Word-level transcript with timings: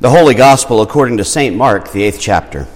The 0.00 0.10
Holy 0.10 0.34
Gospel 0.34 0.80
according 0.80 1.16
to 1.16 1.24
St. 1.24 1.56
Mark, 1.56 1.90
the 1.90 2.04
eighth 2.04 2.20
chapter. 2.20 2.68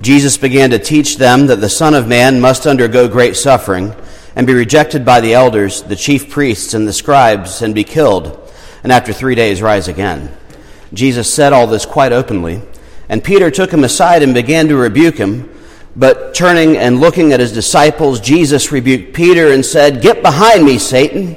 Jesus 0.00 0.38
began 0.38 0.70
to 0.70 0.78
teach 0.78 1.18
them 1.18 1.48
that 1.48 1.60
the 1.60 1.68
Son 1.68 1.92
of 1.92 2.08
Man 2.08 2.40
must 2.40 2.66
undergo 2.66 3.08
great 3.08 3.36
suffering 3.36 3.94
and 4.34 4.46
be 4.46 4.54
rejected 4.54 5.04
by 5.04 5.20
the 5.20 5.34
elders, 5.34 5.82
the 5.82 5.96
chief 5.96 6.30
priests, 6.30 6.72
and 6.72 6.88
the 6.88 6.94
scribes, 6.94 7.60
and 7.60 7.74
be 7.74 7.84
killed, 7.84 8.50
and 8.82 8.90
after 8.90 9.12
three 9.12 9.34
days 9.34 9.60
rise 9.60 9.86
again. 9.86 10.34
Jesus 10.94 11.30
said 11.30 11.52
all 11.52 11.66
this 11.66 11.84
quite 11.84 12.12
openly, 12.12 12.62
and 13.10 13.22
Peter 13.22 13.50
took 13.50 13.70
him 13.70 13.84
aside 13.84 14.22
and 14.22 14.32
began 14.32 14.66
to 14.68 14.76
rebuke 14.76 15.18
him. 15.18 15.50
But 15.94 16.34
turning 16.34 16.78
and 16.78 17.00
looking 17.00 17.34
at 17.34 17.40
his 17.40 17.52
disciples, 17.52 18.18
Jesus 18.18 18.72
rebuked 18.72 19.12
Peter 19.12 19.52
and 19.52 19.62
said, 19.62 20.00
Get 20.00 20.22
behind 20.22 20.64
me, 20.64 20.78
Satan. 20.78 21.36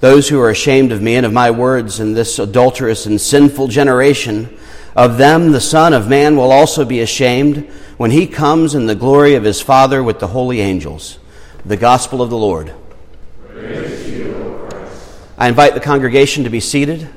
Those 0.00 0.28
who 0.28 0.40
are 0.40 0.50
ashamed 0.50 0.92
of 0.92 1.02
me 1.02 1.16
and 1.16 1.26
of 1.26 1.32
my 1.32 1.50
words 1.50 1.98
in 1.98 2.14
this 2.14 2.38
adulterous 2.38 3.06
and 3.06 3.20
sinful 3.20 3.68
generation, 3.68 4.56
of 4.94 5.18
them 5.18 5.50
the 5.50 5.60
Son 5.60 5.92
of 5.92 6.08
Man 6.08 6.36
will 6.36 6.52
also 6.52 6.84
be 6.84 7.00
ashamed 7.00 7.68
when 7.96 8.12
he 8.12 8.26
comes 8.28 8.76
in 8.76 8.86
the 8.86 8.94
glory 8.94 9.34
of 9.34 9.42
his 9.42 9.60
Father 9.60 10.02
with 10.02 10.20
the 10.20 10.28
holy 10.28 10.60
angels. 10.60 11.18
The 11.64 11.76
Gospel 11.76 12.22
of 12.22 12.30
the 12.30 12.36
Lord. 12.36 12.72
I 15.36 15.48
invite 15.48 15.74
the 15.74 15.80
congregation 15.80 16.44
to 16.44 16.50
be 16.50 16.60
seated, 16.60 17.08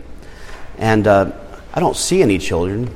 and 0.77 1.05
uh, 1.05 1.31
I 1.73 1.79
don't 1.79 1.95
see 1.95 2.23
any 2.23 2.39
children. 2.39 2.93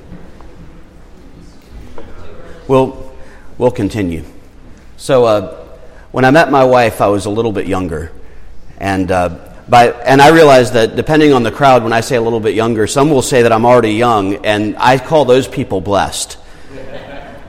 We'll, 2.68 3.16
we'll 3.60 3.72
continue. 3.72 4.24
So, 4.98 5.26
uh, 5.26 5.66
when 6.12 6.26
I 6.26 6.32
met 6.32 6.50
my 6.50 6.64
wife, 6.64 7.02
I 7.02 7.08
was 7.08 7.26
a 7.26 7.30
little 7.30 7.52
bit 7.52 7.68
younger, 7.68 8.12
and 8.78 9.12
uh, 9.12 9.55
by, 9.68 9.90
and 9.90 10.22
I 10.22 10.30
realize 10.30 10.72
that 10.74 10.96
depending 10.96 11.34
on 11.34 11.44
the 11.44 11.52
crowd, 11.52 11.84
when 11.84 11.94
I 11.94 12.02
say 12.02 12.16
a 12.16 12.22
little 12.22 12.40
bit 12.40 12.54
younger, 12.54 12.86
some 12.86 13.10
will 13.10 13.24
say 13.24 13.42
that 13.42 13.52
I'm 13.52 13.66
already 13.66 13.94
young, 13.94 14.46
and 14.46 14.76
I 14.78 15.00
call 15.00 15.26
those 15.26 15.48
people 15.48 15.82
blessed. 15.82 16.38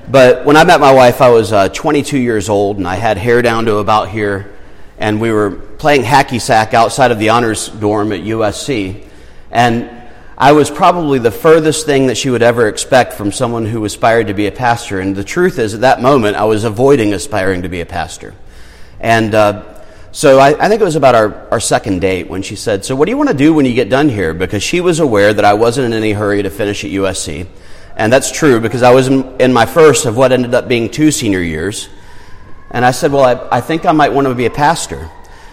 But 0.08 0.44
when 0.44 0.56
I 0.56 0.64
met 0.64 0.80
my 0.80 0.92
wife, 0.92 1.20
I 1.20 1.30
was 1.30 1.52
uh, 1.52 1.68
22 1.68 2.16
years 2.16 2.48
old, 2.48 2.78
and 2.78 2.86
I 2.86 2.94
had 2.94 3.18
hair 3.18 3.42
down 3.42 3.66
to 3.66 3.76
about 3.78 4.08
here, 4.08 4.54
and 4.98 5.20
we 5.20 5.30
were 5.30 5.50
playing 5.50 6.02
hacky 6.02 6.40
sack 6.40 6.74
outside 6.74 7.10
of 7.10 7.18
the 7.18 7.30
honors 7.30 7.68
dorm 7.68 8.12
at 8.12 8.20
USC. 8.20 9.04
And 9.50 9.90
I 10.38 10.52
was 10.52 10.70
probably 10.70 11.18
the 11.18 11.30
furthest 11.30 11.86
thing 11.86 12.06
that 12.06 12.16
she 12.16 12.30
would 12.30 12.42
ever 12.42 12.68
expect 12.68 13.14
from 13.14 13.32
someone 13.32 13.66
who 13.66 13.84
aspired 13.84 14.28
to 14.28 14.34
be 14.34 14.46
a 14.46 14.52
pastor. 14.52 15.00
And 15.00 15.16
the 15.16 15.24
truth 15.24 15.58
is, 15.58 15.74
at 15.74 15.80
that 15.80 16.00
moment, 16.00 16.36
I 16.36 16.44
was 16.44 16.64
avoiding 16.64 17.12
aspiring 17.12 17.62
to 17.62 17.68
be 17.68 17.80
a 17.80 17.86
pastor. 17.86 18.34
And 19.00 19.34
uh, 19.34 19.75
so 20.16 20.38
I, 20.38 20.64
I, 20.64 20.70
think 20.70 20.80
it 20.80 20.84
was 20.84 20.96
about 20.96 21.14
our, 21.14 21.46
our 21.50 21.60
second 21.60 22.00
date 22.00 22.26
when 22.26 22.40
she 22.40 22.56
said, 22.56 22.86
So, 22.86 22.96
what 22.96 23.04
do 23.04 23.10
you 23.10 23.18
want 23.18 23.28
to 23.28 23.36
do 23.36 23.52
when 23.52 23.66
you 23.66 23.74
get 23.74 23.90
done 23.90 24.08
here? 24.08 24.32
Because 24.32 24.62
she 24.62 24.80
was 24.80 24.98
aware 24.98 25.34
that 25.34 25.44
I 25.44 25.52
wasn't 25.52 25.88
in 25.88 25.92
any 25.92 26.12
hurry 26.12 26.42
to 26.42 26.48
finish 26.48 26.86
at 26.86 26.90
USC. 26.90 27.46
And 27.96 28.10
that's 28.10 28.32
true 28.32 28.58
because 28.58 28.82
I 28.82 28.94
was 28.94 29.08
in, 29.08 29.38
in 29.38 29.52
my 29.52 29.66
first 29.66 30.06
of 30.06 30.16
what 30.16 30.32
ended 30.32 30.54
up 30.54 30.68
being 30.68 30.88
two 30.88 31.10
senior 31.10 31.42
years. 31.42 31.90
And 32.70 32.82
I 32.82 32.92
said, 32.92 33.12
Well, 33.12 33.24
I, 33.24 33.58
I 33.58 33.60
think 33.60 33.84
I 33.84 33.92
might 33.92 34.10
want 34.10 34.26
to 34.26 34.34
be 34.34 34.46
a 34.46 34.50
pastor. 34.50 35.10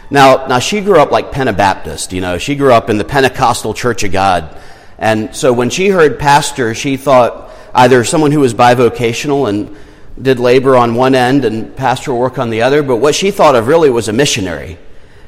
Now, 0.09 0.47
now, 0.47 0.59
she 0.59 0.79
grew 0.79 0.97
up 0.97 1.11
like 1.11 1.33
Pentabaptist, 1.33 2.13
you 2.13 2.21
know, 2.21 2.37
she 2.37 2.55
grew 2.55 2.71
up 2.71 2.89
in 2.89 2.97
the 2.97 3.03
Pentecostal 3.03 3.73
Church 3.73 4.05
of 4.05 4.13
God. 4.13 4.57
And 4.97 5.35
so 5.35 5.51
when 5.51 5.71
she 5.71 5.89
heard 5.89 6.19
pastor, 6.19 6.73
she 6.73 6.95
thought 6.95 7.51
either 7.75 8.05
someone 8.05 8.31
who 8.31 8.39
was 8.39 8.53
bivocational 8.53 9.49
and 9.49 9.75
did 10.21 10.39
labor 10.39 10.75
on 10.75 10.95
one 10.95 11.15
end 11.15 11.45
and 11.45 11.75
pastoral 11.75 12.19
work 12.19 12.37
on 12.37 12.49
the 12.49 12.61
other, 12.61 12.83
but 12.83 12.97
what 12.97 13.15
she 13.15 13.31
thought 13.31 13.55
of 13.55 13.67
really 13.67 13.89
was 13.89 14.07
a 14.07 14.13
missionary. 14.13 14.77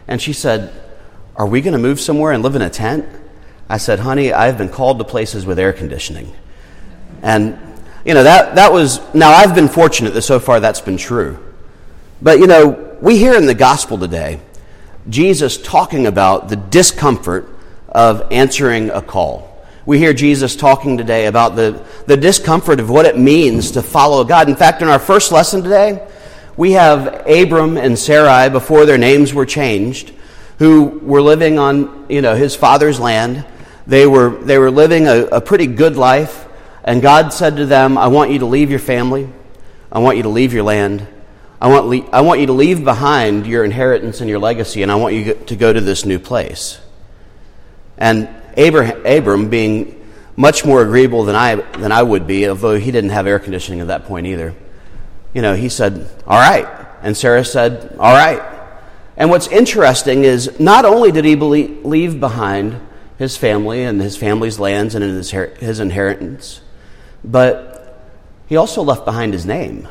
And 0.07 0.22
she 0.22 0.34
said, 0.34 0.72
Are 1.35 1.47
we 1.47 1.62
going 1.62 1.73
to 1.73 1.79
move 1.79 2.00
somewhere 2.00 2.31
and 2.31 2.44
live 2.44 2.56
in 2.56 2.62
a 2.62 2.69
tent? 2.69 3.06
I 3.68 3.78
said, 3.78 4.00
Honey, 4.00 4.31
I've 4.31 4.57
been 4.57 4.69
called 4.69 5.00
to 5.00 5.03
places 5.03 5.46
with 5.46 5.57
air 5.57 5.73
conditioning. 5.73 6.35
And, 7.22 7.57
you 8.06 8.13
know, 8.13 8.23
that, 8.23 8.56
that 8.56 8.72
was, 8.72 9.01
now 9.16 9.31
I've 9.31 9.56
been 9.56 9.68
fortunate 9.68 10.13
that 10.13 10.22
so 10.22 10.40
far 10.40 10.59
that's 10.59 10.81
been 10.81 10.97
true. 10.97 11.40
But, 12.22 12.40
you 12.40 12.47
know, 12.47 12.97
we 13.02 13.17
hear 13.17 13.35
in 13.35 13.46
the 13.46 13.56
gospel 13.56 13.97
today 13.97 14.40
Jesus 15.07 15.57
talking 15.57 16.07
about 16.07 16.50
the 16.50 16.56
discomfort 16.56 17.47
of 17.90 18.31
answering 18.31 18.90
a 18.90 19.02
call. 19.02 19.55
We 19.85 20.00
hear 20.00 20.13
Jesus 20.13 20.56
talking 20.56 20.97
today 20.97 21.28
about 21.28 21.56
the, 21.56 21.85
the 22.07 22.18
discomfort 22.18 22.79
of 22.79 22.90
what 22.90 23.06
it 23.06 23.19
means 23.19 23.72
to 23.72 23.84
follow 23.84 24.23
God. 24.23 24.50
In 24.50 24.56
fact, 24.56 24.81
in 24.81 24.88
our 24.88 24.97
first 24.97 25.31
lesson 25.31 25.62
today, 25.62 26.07
we 26.57 26.72
have 26.72 27.28
Abram 27.28 27.78
and 27.78 27.97
Sarai 27.97 28.50
before 28.50 28.88
their 28.88 28.97
names 28.97 29.31
were 29.31 29.46
changed, 29.46 30.12
who 30.57 30.85
were 31.03 31.22
living 31.22 31.59
on 31.59 32.07
you 32.09 32.23
know 32.23 32.34
his 32.34 32.56
father's 32.56 33.00
land. 33.00 33.46
They 33.85 34.07
were 34.07 34.29
they 34.29 34.57
were 34.57 34.72
living 34.72 35.07
a, 35.07 35.25
a 35.25 35.41
pretty 35.41 35.68
good 35.68 35.97
life, 35.97 36.47
and 36.84 37.00
God 37.00 37.31
said 37.31 37.57
to 37.57 37.67
them, 37.67 37.96
"I 37.96 38.07
want 38.07 38.31
you 38.31 38.40
to 38.40 38.47
leave 38.47 38.72
your 38.72 38.79
family, 38.79 39.29
I 39.91 40.00
want 40.00 40.17
you 40.17 40.23
to 40.23 40.29
leave 40.29 40.52
your 40.52 40.63
land, 40.63 41.06
I 41.62 41.67
want 41.67 41.85
le- 41.85 42.09
I 42.12 42.22
want 42.22 42.40
you 42.40 42.47
to 42.47 42.53
leave 42.53 42.84
behind 42.84 43.46
your 43.46 43.63
inheritance 43.63 44.19
and 44.19 44.29
your 44.29 44.40
legacy, 44.40 44.81
and 44.81 44.91
I 44.91 44.96
want 44.96 45.13
you 45.13 45.35
to 45.35 45.56
go 45.56 45.72
to 45.72 45.81
this 45.81 46.06
new 46.06 46.17
place." 46.17 46.79
And 47.97 48.28
Abraham, 48.56 49.06
Abram, 49.06 49.50
being 49.50 50.02
much 50.36 50.66
more 50.66 50.82
agreeable 50.82 51.24
than 51.24 51.36
I, 51.36 51.56
than 51.56 51.92
I 51.92 52.04
would 52.04 52.28
be, 52.28 52.48
although 52.48 52.78
he 52.78 52.92
didn't 52.92 53.12
have 53.12 53.28
air 53.28 53.40
conditioning 53.40 53.80
at 53.82 53.88
that 53.88 54.06
point 54.06 54.28
either, 54.28 54.54
you 55.34 55.42
know, 55.42 55.56
he 55.56 55.70
said, 55.70 56.10
All 56.28 56.40
right. 56.40 56.68
And 57.02 57.16
Sarah 57.16 57.46
said, 57.46 57.96
All 58.00 58.14
right. 58.14 58.42
And 59.18 59.30
what's 59.30 59.48
interesting 59.48 60.24
is 60.24 60.60
not 60.60 60.86
only 60.86 61.12
did 61.12 61.24
he 61.24 61.36
leave 61.36 62.20
behind 62.20 62.82
his 63.18 63.38
family 63.38 63.84
and 63.84 64.02
his 64.02 64.18
family's 64.18 64.60
lands 64.60 64.94
and 64.94 65.04
his, 65.04 65.32
his 65.32 65.80
inheritance, 65.80 66.62
but 67.24 68.02
he 68.48 68.58
also 68.58 68.82
left 68.82 69.06
behind 69.06 69.34
his 69.34 69.46
name. 69.46 69.88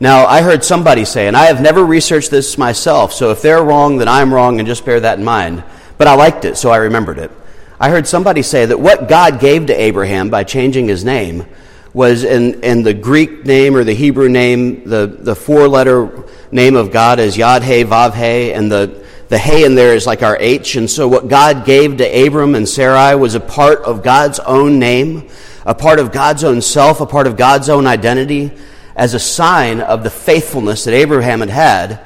Now, 0.00 0.26
I 0.26 0.42
heard 0.42 0.62
somebody 0.62 1.04
say, 1.04 1.26
and 1.26 1.36
I 1.36 1.46
have 1.46 1.60
never 1.60 1.84
researched 1.84 2.30
this 2.30 2.56
myself, 2.56 3.12
so 3.12 3.32
if 3.32 3.42
they're 3.42 3.62
wrong, 3.62 3.98
then 3.98 4.06
I'm 4.06 4.32
wrong, 4.32 4.60
and 4.60 4.68
just 4.68 4.84
bear 4.84 5.00
that 5.00 5.18
in 5.18 5.24
mind. 5.24 5.64
But 5.96 6.06
I 6.06 6.14
liked 6.14 6.44
it, 6.44 6.56
so 6.56 6.70
I 6.70 6.76
remembered 6.76 7.18
it. 7.18 7.32
I 7.80 7.90
heard 7.90 8.08
somebody 8.08 8.42
say 8.42 8.66
that 8.66 8.80
what 8.80 9.08
God 9.08 9.38
gave 9.38 9.66
to 9.66 9.80
Abraham 9.80 10.30
by 10.30 10.42
changing 10.42 10.88
his 10.88 11.04
name 11.04 11.46
was 11.94 12.24
in, 12.24 12.64
in 12.64 12.82
the 12.82 12.92
Greek 12.92 13.46
name 13.46 13.76
or 13.76 13.84
the 13.84 13.94
Hebrew 13.94 14.28
name, 14.28 14.82
the, 14.88 15.06
the 15.06 15.36
four 15.36 15.68
letter 15.68 16.24
name 16.50 16.74
of 16.74 16.90
God 16.90 17.20
is 17.20 17.36
Yad 17.36 17.62
He 17.62 17.84
Vav 17.84 18.14
He, 18.14 18.52
and 18.52 18.70
the, 18.70 19.06
the 19.28 19.38
He 19.38 19.64
in 19.64 19.76
there 19.76 19.94
is 19.94 20.06
like 20.06 20.24
our 20.24 20.36
H. 20.40 20.74
And 20.74 20.90
so 20.90 21.06
what 21.06 21.28
God 21.28 21.64
gave 21.64 21.98
to 21.98 22.26
Abram 22.26 22.56
and 22.56 22.68
Sarai 22.68 23.14
was 23.14 23.36
a 23.36 23.40
part 23.40 23.82
of 23.82 24.02
God's 24.02 24.40
own 24.40 24.80
name, 24.80 25.28
a 25.64 25.74
part 25.74 26.00
of 26.00 26.10
God's 26.10 26.42
own 26.42 26.60
self, 26.60 27.00
a 27.00 27.06
part 27.06 27.28
of 27.28 27.36
God's 27.36 27.68
own 27.68 27.86
identity, 27.86 28.50
as 28.96 29.14
a 29.14 29.20
sign 29.20 29.80
of 29.80 30.02
the 30.02 30.10
faithfulness 30.10 30.82
that 30.84 30.94
Abraham 30.94 31.40
had 31.40 31.50
had, 31.50 32.00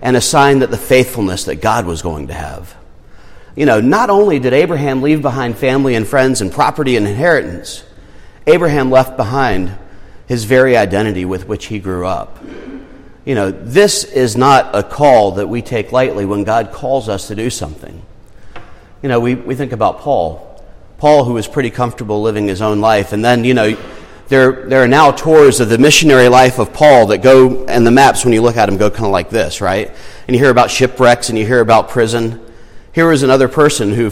and 0.00 0.16
a 0.16 0.20
sign 0.20 0.60
that 0.60 0.70
the 0.70 0.78
faithfulness 0.78 1.44
that 1.46 1.56
God 1.56 1.86
was 1.86 2.02
going 2.02 2.28
to 2.28 2.34
have 2.34 2.77
you 3.58 3.66
know, 3.66 3.80
not 3.80 4.08
only 4.08 4.38
did 4.38 4.52
Abraham 4.52 5.02
leave 5.02 5.20
behind 5.20 5.58
family 5.58 5.96
and 5.96 6.06
friends 6.06 6.40
and 6.40 6.52
property 6.52 6.96
and 6.96 7.08
inheritance, 7.08 7.82
Abraham 8.46 8.88
left 8.88 9.16
behind 9.16 9.76
his 10.28 10.44
very 10.44 10.76
identity 10.76 11.24
with 11.24 11.48
which 11.48 11.66
he 11.66 11.80
grew 11.80 12.06
up. 12.06 12.38
You 13.24 13.34
know, 13.34 13.50
this 13.50 14.04
is 14.04 14.36
not 14.36 14.76
a 14.76 14.84
call 14.84 15.32
that 15.32 15.48
we 15.48 15.60
take 15.60 15.90
lightly 15.90 16.24
when 16.24 16.44
God 16.44 16.70
calls 16.70 17.08
us 17.08 17.26
to 17.28 17.34
do 17.34 17.50
something. 17.50 18.00
You 19.02 19.08
know, 19.08 19.18
we, 19.18 19.34
we 19.34 19.56
think 19.56 19.72
about 19.72 19.98
Paul. 19.98 20.62
Paul, 20.98 21.24
who 21.24 21.32
was 21.32 21.48
pretty 21.48 21.70
comfortable 21.70 22.22
living 22.22 22.46
his 22.46 22.62
own 22.62 22.80
life, 22.80 23.12
and 23.12 23.24
then, 23.24 23.42
you 23.42 23.54
know, 23.54 23.76
there, 24.28 24.68
there 24.68 24.84
are 24.84 24.88
now 24.88 25.10
tours 25.10 25.58
of 25.58 25.68
the 25.68 25.78
missionary 25.78 26.28
life 26.28 26.60
of 26.60 26.72
Paul 26.72 27.08
that 27.08 27.22
go, 27.22 27.64
and 27.64 27.84
the 27.84 27.90
maps, 27.90 28.24
when 28.24 28.32
you 28.32 28.40
look 28.40 28.56
at 28.56 28.66
them, 28.66 28.76
go 28.76 28.88
kind 28.88 29.06
of 29.06 29.10
like 29.10 29.30
this, 29.30 29.60
right? 29.60 29.90
And 30.28 30.36
you 30.36 30.40
hear 30.40 30.52
about 30.52 30.70
shipwrecks 30.70 31.28
and 31.28 31.36
you 31.36 31.44
hear 31.44 31.58
about 31.58 31.88
prison. 31.88 32.44
Here 32.98 33.06
was 33.06 33.22
another 33.22 33.46
person 33.46 33.92
who 33.92 34.10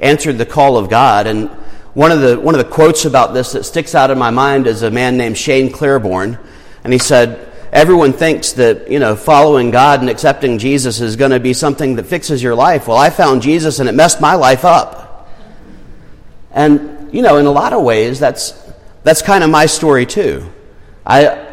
answered 0.00 0.38
the 0.38 0.46
call 0.46 0.78
of 0.78 0.88
God. 0.88 1.26
And 1.26 1.50
one 1.92 2.10
of, 2.10 2.22
the, 2.22 2.40
one 2.40 2.54
of 2.54 2.64
the 2.64 2.72
quotes 2.72 3.04
about 3.04 3.34
this 3.34 3.52
that 3.52 3.64
sticks 3.64 3.94
out 3.94 4.10
in 4.10 4.16
my 4.16 4.30
mind 4.30 4.66
is 4.66 4.80
a 4.80 4.90
man 4.90 5.18
named 5.18 5.36
Shane 5.36 5.70
Claiborne. 5.70 6.38
And 6.82 6.94
he 6.94 6.98
said, 6.98 7.52
Everyone 7.74 8.14
thinks 8.14 8.52
that, 8.52 8.90
you 8.90 9.00
know, 9.00 9.16
following 9.16 9.70
God 9.70 10.00
and 10.00 10.08
accepting 10.08 10.56
Jesus 10.56 11.02
is 11.02 11.16
going 11.16 11.32
to 11.32 11.40
be 11.40 11.52
something 11.52 11.96
that 11.96 12.04
fixes 12.04 12.42
your 12.42 12.54
life. 12.54 12.88
Well, 12.88 12.96
I 12.96 13.10
found 13.10 13.42
Jesus 13.42 13.80
and 13.80 13.86
it 13.86 13.92
messed 13.92 14.18
my 14.18 14.34
life 14.34 14.64
up. 14.64 15.28
And 16.52 17.12
you 17.12 17.20
know, 17.20 17.36
in 17.36 17.44
a 17.44 17.52
lot 17.52 17.74
of 17.74 17.82
ways, 17.82 18.18
that's, 18.18 18.58
that's 19.02 19.20
kind 19.20 19.44
of 19.44 19.50
my 19.50 19.66
story 19.66 20.06
too. 20.06 20.50
I, 21.04 21.51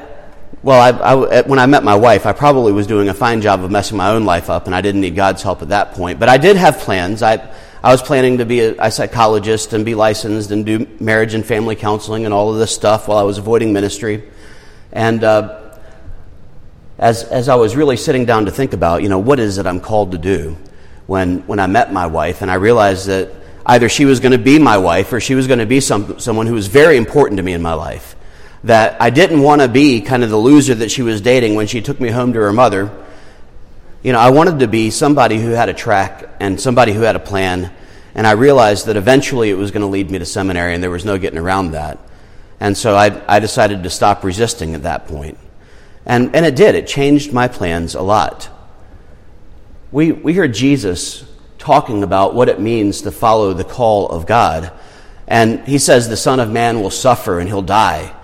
well, 0.61 0.81
I, 0.81 1.13
I, 1.13 1.41
when 1.43 1.59
I 1.59 1.65
met 1.65 1.83
my 1.83 1.95
wife, 1.95 2.25
I 2.25 2.33
probably 2.33 2.73
was 2.73 2.85
doing 2.85 3.07
a 3.07 3.13
fine 3.13 3.41
job 3.41 3.63
of 3.63 3.71
messing 3.71 3.97
my 3.97 4.09
own 4.09 4.25
life 4.25 4.49
up, 4.49 4.65
and 4.65 4.75
I 4.75 4.81
didn't 4.81 5.01
need 5.01 5.15
God's 5.15 5.41
help 5.41 5.61
at 5.61 5.69
that 5.69 5.93
point. 5.93 6.19
But 6.19 6.27
I 6.27 6.37
did 6.37 6.57
have 6.57 6.79
plans. 6.79 7.23
I, 7.23 7.35
I 7.81 7.91
was 7.91 8.01
planning 8.01 8.39
to 8.39 8.45
be 8.45 8.59
a, 8.59 8.75
a 8.77 8.91
psychologist 8.91 9.71
and 9.71 9.85
be 9.85 9.95
licensed 9.95 10.51
and 10.51 10.65
do 10.65 10.85
marriage 10.99 11.33
and 11.33 11.45
family 11.45 11.75
counseling 11.75 12.25
and 12.25 12.33
all 12.33 12.51
of 12.51 12.59
this 12.59 12.75
stuff 12.75 13.07
while 13.07 13.17
I 13.17 13.23
was 13.23 13.37
avoiding 13.37 13.71
ministry. 13.71 14.23
And 14.91 15.23
uh, 15.23 15.77
as, 16.97 17.23
as 17.23 17.47
I 17.47 17.55
was 17.55 17.77
really 17.77 17.95
sitting 17.95 18.25
down 18.25 18.45
to 18.45 18.51
think 18.51 18.73
about, 18.73 19.01
you 19.01 19.07
know, 19.07 19.19
what 19.19 19.39
is 19.39 19.59
it 19.59 19.65
I'm 19.65 19.79
called 19.79 20.11
to 20.11 20.17
do, 20.17 20.57
when, 21.07 21.39
when 21.47 21.59
I 21.59 21.67
met 21.67 21.93
my 21.93 22.05
wife, 22.05 22.41
and 22.41 22.51
I 22.51 22.55
realized 22.55 23.07
that 23.07 23.31
either 23.65 23.87
she 23.87 24.05
was 24.05 24.19
going 24.19 24.33
to 24.33 24.37
be 24.37 24.59
my 24.59 24.77
wife 24.77 25.11
or 25.13 25.19
she 25.19 25.35
was 25.35 25.47
going 25.47 25.59
to 25.59 25.65
be 25.65 25.79
some, 25.79 26.19
someone 26.19 26.47
who 26.47 26.53
was 26.53 26.67
very 26.67 26.97
important 26.97 27.37
to 27.37 27.43
me 27.43 27.53
in 27.53 27.61
my 27.61 27.73
life. 27.73 28.15
That 28.63 29.01
I 29.01 29.09
didn't 29.09 29.41
want 29.41 29.61
to 29.61 29.67
be 29.67 30.01
kind 30.01 30.23
of 30.23 30.29
the 30.29 30.37
loser 30.37 30.75
that 30.75 30.91
she 30.91 31.01
was 31.01 31.21
dating 31.21 31.55
when 31.55 31.67
she 31.67 31.81
took 31.81 31.99
me 31.99 32.09
home 32.09 32.33
to 32.33 32.39
her 32.39 32.53
mother 32.53 32.91
you 34.01 34.13
know, 34.13 34.19
I 34.19 34.29
wanted 34.29 34.59
to 34.59 34.67
be 34.67 34.91
somebody 34.91 35.39
who 35.39 35.49
had 35.49 35.67
a 35.67 35.73
track 35.73 36.29
and 36.39 36.59
somebody 36.59 36.93
who 36.93 37.01
had 37.01 37.17
a 37.17 37.19
plan. 37.19 37.71
And 38.15 38.25
I 38.25 38.31
realized 38.31 38.85
that 38.85 38.95
eventually 38.95 39.49
it 39.49 39.55
was 39.55 39.71
going 39.71 39.81
to 39.81 39.87
lead 39.87 40.09
me 40.09 40.19
to 40.19 40.25
seminary, 40.25 40.73
and 40.73 40.81
there 40.81 40.89
was 40.89 41.03
no 41.03 41.17
getting 41.17 41.37
around 41.37 41.71
that. 41.71 41.99
And 42.61 42.77
so 42.77 42.95
I, 42.95 43.21
I 43.27 43.39
decided 43.39 43.83
to 43.83 43.89
stop 43.89 44.23
resisting 44.23 44.73
at 44.73 44.83
that 44.83 45.07
point. 45.07 45.37
And, 46.05 46.33
and 46.33 46.45
it 46.45 46.55
did, 46.55 46.75
it 46.75 46.87
changed 46.87 47.33
my 47.33 47.49
plans 47.49 47.93
a 47.93 48.01
lot. 48.01 48.49
We, 49.91 50.13
we 50.13 50.33
hear 50.33 50.47
Jesus 50.47 51.25
talking 51.57 52.03
about 52.03 52.33
what 52.33 52.47
it 52.47 52.59
means 52.59 53.01
to 53.01 53.11
follow 53.11 53.53
the 53.53 53.65
call 53.65 54.07
of 54.07 54.25
God. 54.25 54.71
And 55.27 55.67
he 55.67 55.77
says 55.77 56.07
the 56.07 56.17
Son 56.17 56.39
of 56.39 56.49
Man 56.49 56.81
will 56.81 56.89
suffer 56.89 57.39
and 57.39 57.49
he'll 57.49 57.61
die. 57.61 58.15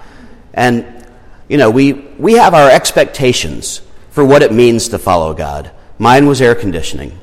And, 0.56 1.06
you 1.48 1.58
know, 1.58 1.70
we, 1.70 1.94
we 1.94 2.34
have 2.34 2.54
our 2.56 2.70
expectations 2.70 3.82
for 4.10 4.26
what 4.26 4.42
it 4.42 4.52
means 4.52 4.90
to 4.90 4.98
follow 4.98 5.34
God. 5.34 5.70
Mine 6.00 6.26
was 6.26 6.42
air 6.42 6.56
conditioning. 6.56 7.20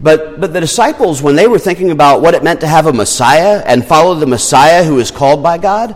But, 0.00 0.40
but 0.40 0.52
the 0.52 0.60
disciples, 0.60 1.22
when 1.22 1.36
they 1.36 1.46
were 1.46 1.60
thinking 1.60 1.92
about 1.92 2.22
what 2.22 2.34
it 2.34 2.42
meant 2.42 2.62
to 2.62 2.66
have 2.66 2.86
a 2.86 2.92
Messiah 2.92 3.62
and 3.64 3.86
follow 3.86 4.16
the 4.16 4.26
Messiah 4.26 4.82
who 4.82 4.98
is 4.98 5.12
called 5.12 5.42
by 5.42 5.58
God, 5.58 5.94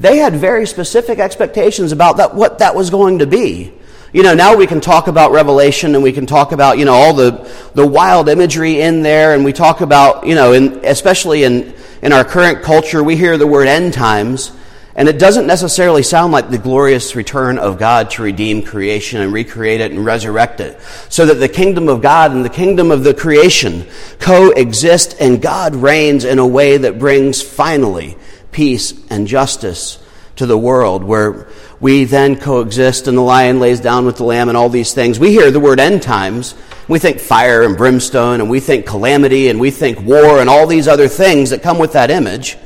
they 0.00 0.16
had 0.16 0.34
very 0.34 0.66
specific 0.66 1.18
expectations 1.18 1.92
about 1.92 2.16
that, 2.16 2.34
what 2.34 2.58
that 2.58 2.74
was 2.74 2.90
going 2.90 3.20
to 3.20 3.26
be. 3.26 3.72
You 4.12 4.22
know, 4.22 4.34
now 4.34 4.56
we 4.56 4.66
can 4.66 4.80
talk 4.80 5.08
about 5.08 5.30
Revelation 5.30 5.94
and 5.94 6.02
we 6.02 6.12
can 6.12 6.26
talk 6.26 6.52
about, 6.52 6.78
you 6.78 6.86
know, 6.86 6.94
all 6.94 7.12
the, 7.12 7.48
the 7.74 7.86
wild 7.86 8.28
imagery 8.28 8.80
in 8.80 9.02
there 9.02 9.34
and 9.34 9.44
we 9.44 9.52
talk 9.52 9.80
about, 9.80 10.26
you 10.26 10.34
know, 10.34 10.52
in, 10.52 10.84
especially 10.84 11.44
in, 11.44 11.74
in 12.02 12.12
our 12.12 12.24
current 12.24 12.62
culture, 12.62 13.02
we 13.02 13.16
hear 13.16 13.36
the 13.36 13.46
word 13.46 13.68
end 13.68 13.92
times 13.92 14.52
and 14.96 15.10
it 15.10 15.18
doesn't 15.18 15.46
necessarily 15.46 16.02
sound 16.02 16.32
like 16.32 16.48
the 16.48 16.56
glorious 16.56 17.14
return 17.14 17.58
of 17.58 17.78
God 17.78 18.10
to 18.12 18.22
redeem 18.22 18.62
creation 18.62 19.20
and 19.20 19.30
recreate 19.30 19.82
it 19.82 19.92
and 19.92 20.04
resurrect 20.04 20.58
it. 20.60 20.80
So 21.10 21.26
that 21.26 21.34
the 21.34 21.50
kingdom 21.50 21.90
of 21.90 22.00
God 22.00 22.32
and 22.32 22.42
the 22.42 22.48
kingdom 22.50 22.90
of 22.90 23.04
the 23.04 23.12
creation 23.12 23.86
coexist 24.18 25.16
and 25.20 25.42
God 25.42 25.76
reigns 25.76 26.24
in 26.24 26.38
a 26.38 26.46
way 26.46 26.78
that 26.78 26.98
brings 26.98 27.42
finally 27.42 28.16
peace 28.52 28.94
and 29.10 29.26
justice 29.26 30.02
to 30.36 30.46
the 30.46 30.56
world 30.56 31.04
where 31.04 31.46
we 31.78 32.04
then 32.04 32.40
coexist 32.40 33.06
and 33.06 33.18
the 33.18 33.22
lion 33.22 33.60
lays 33.60 33.80
down 33.80 34.06
with 34.06 34.16
the 34.16 34.24
lamb 34.24 34.48
and 34.48 34.56
all 34.56 34.70
these 34.70 34.94
things. 34.94 35.18
We 35.18 35.30
hear 35.30 35.50
the 35.50 35.60
word 35.60 35.78
end 35.78 36.02
times. 36.02 36.54
We 36.88 36.98
think 36.98 37.20
fire 37.20 37.62
and 37.62 37.76
brimstone 37.76 38.40
and 38.40 38.48
we 38.48 38.60
think 38.60 38.86
calamity 38.86 39.48
and 39.48 39.60
we 39.60 39.70
think 39.70 40.00
war 40.00 40.40
and 40.40 40.48
all 40.48 40.66
these 40.66 40.88
other 40.88 41.08
things 41.08 41.50
that 41.50 41.62
come 41.62 41.78
with 41.78 41.92
that 41.92 42.10
image. 42.10 42.56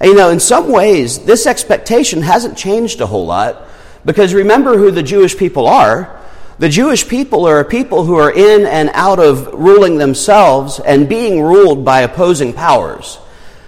And, 0.00 0.10
you 0.10 0.16
know, 0.16 0.30
in 0.30 0.40
some 0.40 0.70
ways, 0.70 1.18
this 1.20 1.46
expectation 1.46 2.22
hasn't 2.22 2.56
changed 2.56 3.00
a 3.00 3.06
whole 3.06 3.26
lot 3.26 3.64
because 4.04 4.32
remember 4.32 4.78
who 4.78 4.90
the 4.90 5.02
Jewish 5.02 5.36
people 5.36 5.66
are. 5.66 6.20
The 6.58 6.68
Jewish 6.68 7.06
people 7.06 7.46
are 7.46 7.60
a 7.60 7.64
people 7.64 8.04
who 8.04 8.16
are 8.16 8.32
in 8.32 8.66
and 8.66 8.90
out 8.92 9.18
of 9.18 9.46
ruling 9.54 9.98
themselves 9.98 10.80
and 10.80 11.08
being 11.08 11.42
ruled 11.42 11.84
by 11.84 12.00
opposing 12.00 12.52
powers. 12.52 13.18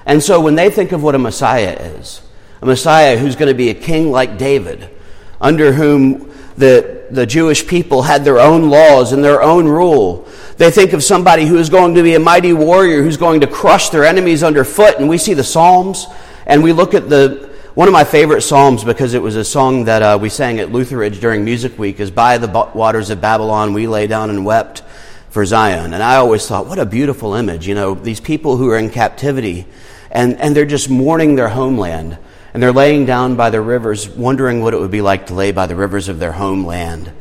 And 0.06 0.22
so 0.22 0.40
when 0.40 0.56
they 0.56 0.70
think 0.70 0.92
of 0.92 1.02
what 1.02 1.14
a 1.14 1.18
Messiah 1.18 1.76
is, 1.78 2.20
a 2.60 2.66
Messiah 2.66 3.16
who's 3.16 3.36
going 3.36 3.48
to 3.48 3.54
be 3.54 3.70
a 3.70 3.74
king 3.74 4.10
like 4.10 4.38
David, 4.38 4.90
under 5.40 5.72
whom 5.72 6.32
the, 6.56 6.99
the 7.12 7.26
Jewish 7.26 7.66
people 7.66 8.02
had 8.02 8.24
their 8.24 8.38
own 8.38 8.70
laws 8.70 9.12
and 9.12 9.24
their 9.24 9.42
own 9.42 9.66
rule, 9.66 10.28
they 10.56 10.70
think 10.70 10.92
of 10.92 11.02
somebody 11.02 11.46
who 11.46 11.58
is 11.58 11.70
going 11.70 11.94
to 11.94 12.02
be 12.02 12.14
a 12.14 12.20
mighty 12.20 12.52
warrior 12.52 13.02
who's 13.02 13.16
going 13.16 13.40
to 13.40 13.46
crush 13.46 13.88
their 13.90 14.04
enemies 14.04 14.42
underfoot. 14.42 14.98
And 14.98 15.08
we 15.08 15.18
see 15.18 15.34
the 15.34 15.44
Psalms 15.44 16.06
and 16.46 16.62
we 16.62 16.72
look 16.72 16.94
at 16.94 17.08
the 17.08 17.50
one 17.74 17.86
of 17.86 17.92
my 17.92 18.02
favorite 18.02 18.42
psalms 18.42 18.82
because 18.82 19.14
it 19.14 19.22
was 19.22 19.36
a 19.36 19.44
song 19.44 19.84
that 19.84 20.02
uh, 20.02 20.18
we 20.20 20.28
sang 20.28 20.58
at 20.58 20.72
Lutheridge 20.72 21.20
during 21.20 21.44
Music 21.44 21.78
Week 21.78 22.00
is 22.00 22.10
by 22.10 22.36
the 22.36 22.48
waters 22.74 23.10
of 23.10 23.20
Babylon 23.20 23.72
we 23.72 23.86
lay 23.86 24.08
down 24.08 24.28
and 24.28 24.44
wept 24.44 24.82
for 25.30 25.46
Zion. 25.46 25.94
And 25.94 26.02
I 26.02 26.16
always 26.16 26.46
thought, 26.46 26.66
what 26.66 26.80
a 26.80 26.84
beautiful 26.84 27.34
image. 27.34 27.68
You 27.68 27.76
know, 27.76 27.94
these 27.94 28.18
people 28.18 28.56
who 28.56 28.68
are 28.70 28.76
in 28.76 28.90
captivity 28.90 29.66
and, 30.10 30.38
and 30.40 30.54
they're 30.54 30.66
just 30.66 30.90
mourning 30.90 31.36
their 31.36 31.48
homeland. 31.48 32.18
And 32.52 32.62
they're 32.62 32.72
laying 32.72 33.06
down 33.06 33.36
by 33.36 33.50
the 33.50 33.60
rivers, 33.60 34.08
wondering 34.08 34.62
what 34.62 34.74
it 34.74 34.80
would 34.80 34.90
be 34.90 35.02
like 35.02 35.26
to 35.26 35.34
lay 35.34 35.52
by 35.52 35.66
the 35.66 35.76
rivers 35.76 36.08
of 36.08 36.18
their 36.18 36.32
homeland 36.32 37.12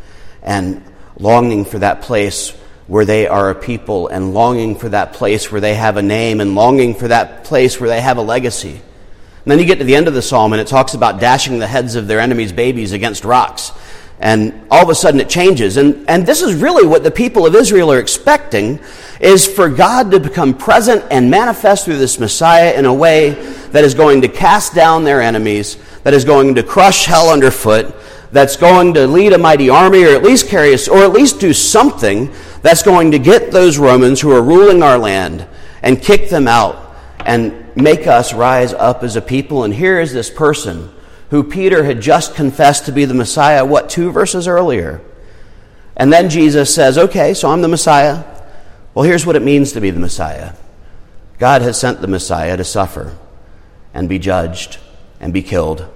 and 0.42 0.84
longing 1.18 1.66
for 1.66 1.80
that 1.80 2.02
place 2.02 2.52
where 2.88 3.06
they 3.06 3.28
are 3.28 3.52
a 3.52 3.56
people 3.56 4.08
and 4.08 4.34
longing 4.34 4.76
for 4.76 4.90
that 4.90 5.14
place 5.14 5.52
where 5.52 5.62
they 5.62 5.76
have 5.76 5.98
a 5.98 6.02
name 6.02 6.42
and 6.42 6.56
longing 6.56 6.96
for 6.96 7.08
that 7.08 7.44
place 7.44 7.80
where 7.80 7.90
they 7.90 8.02
have 8.02 8.18
a 8.18 8.22
legacy. 8.22 8.72
And 8.72 9.52
then 9.52 9.60
you 9.60 9.66
get 9.66 9.78
to 9.78 9.84
the 9.84 9.96
end 9.96 10.08
of 10.08 10.16
the 10.16 10.22
psalm 10.22 10.54
and 10.54 10.62
it 10.62 10.68
talks 10.68 10.96
about 10.96 11.20
dashing 11.20 11.60
the 11.60 11.68
heads 11.68 11.96
of 11.96 12.08
their 12.08 12.20
enemies' 12.20 12.52
babies 12.52 12.92
against 12.92 13.24
rocks. 13.24 13.72
And 14.20 14.68
all 14.70 14.84
of 14.84 14.90
a 14.90 14.96
sudden 14.96 15.20
it 15.20 15.30
changes. 15.30 15.78
And, 15.78 16.08
and 16.10 16.26
this 16.26 16.42
is 16.42 16.54
really 16.56 16.86
what 16.86 17.04
the 17.04 17.12
people 17.12 17.46
of 17.46 17.56
Israel 17.56 17.92
are 17.92 18.00
expecting 18.00 18.80
is 19.20 19.48
for 19.48 19.70
God 19.70 20.12
to 20.12 20.20
become 20.20 20.54
present 20.54 21.06
and 21.10 21.32
manifest 21.32 21.86
through 21.86 21.98
this 21.98 22.20
Messiah 22.20 22.74
in 22.74 22.86
a 22.86 22.94
way 22.94 23.32
that 23.72 23.84
is 23.84 23.94
going 23.94 24.22
to 24.22 24.28
cast 24.28 24.76
down 24.76 25.04
their 25.04 25.22
enemies, 25.22 25.78
that 26.04 26.14
is 26.14 26.26
going 26.26 26.56
to 26.56 26.64
crush 26.64 27.06
hell 27.06 27.30
underfoot, 27.30 27.96
that's 28.32 28.58
going 28.58 28.94
to 28.94 29.08
lead 29.08 29.34
a 29.34 29.38
mighty 29.38 29.70
army 29.70 30.04
or 30.04 30.10
at 30.10 30.24
least 30.24 30.48
carry 30.48 30.74
us, 30.74 30.88
or 30.88 31.00
at 31.00 31.12
least 31.12 31.40
do 31.40 31.54
something 31.54 32.32
that's 32.62 32.84
going 32.84 33.12
to 33.12 33.20
get 33.20 33.52
those 33.52 33.78
Romans 33.78 34.20
who 34.20 34.32
are 34.32 34.42
ruling 34.42 34.84
our 34.84 34.98
land 34.98 35.48
and 35.82 36.02
kick 36.02 36.30
them 36.30 36.48
out 36.48 36.96
and 37.26 37.76
make 37.76 38.06
us 38.08 38.34
rise 38.34 38.74
up 38.74 39.04
as 39.04 39.16
a 39.16 39.22
people. 39.22 39.64
And 39.64 39.74
here 39.74 40.00
is 40.00 40.14
this 40.14 40.30
person 40.30 40.92
who 41.30 41.44
Peter 41.44 41.84
had 41.84 42.02
just 42.02 42.36
confessed 42.36 42.86
to 42.86 42.92
be 42.92 43.06
the 43.06 43.14
Messiah, 43.14 43.66
what, 43.66 43.90
two 43.90 44.12
verses 44.12 44.48
earlier? 44.48 45.02
And 45.96 46.12
then 46.12 46.30
Jesus 46.30 46.74
says, 46.74 46.98
Okay, 46.98 47.34
so 47.34 47.50
I'm 47.50 47.62
the 47.62 47.68
Messiah. 47.68 48.24
Well, 48.94 49.06
here's 49.06 49.26
what 49.26 49.36
it 49.36 49.44
means 49.44 49.74
to 49.74 49.82
be 49.82 49.92
the 49.92 50.00
Messiah 50.00 50.54
God 51.38 51.62
has 51.62 51.80
sent 51.80 52.02
the 52.02 52.08
Messiah 52.08 52.58
to 52.58 52.64
suffer 52.64 53.18
and 53.94 54.10
be 54.10 54.20
judged 54.20 54.78
and 55.20 55.34
be 55.34 55.42
killed 55.42 55.88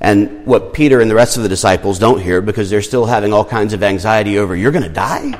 and 0.00 0.46
what 0.46 0.74
Peter 0.74 1.00
and 1.00 1.10
the 1.10 1.14
rest 1.14 1.36
of 1.36 1.42
the 1.42 1.48
disciples 1.48 1.98
don't 1.98 2.20
hear 2.20 2.40
because 2.40 2.70
they're 2.70 2.82
still 2.82 3.06
having 3.06 3.32
all 3.32 3.44
kinds 3.44 3.72
of 3.72 3.82
anxiety 3.82 4.38
over, 4.38 4.54
you're 4.54 4.72
going 4.72 4.84
to 4.84 4.88
die, 4.88 5.38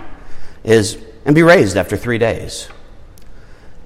is, 0.65 0.99
and 1.25 1.35
be 1.35 1.43
raised 1.43 1.77
after 1.77 1.97
three 1.97 2.19
days. 2.19 2.69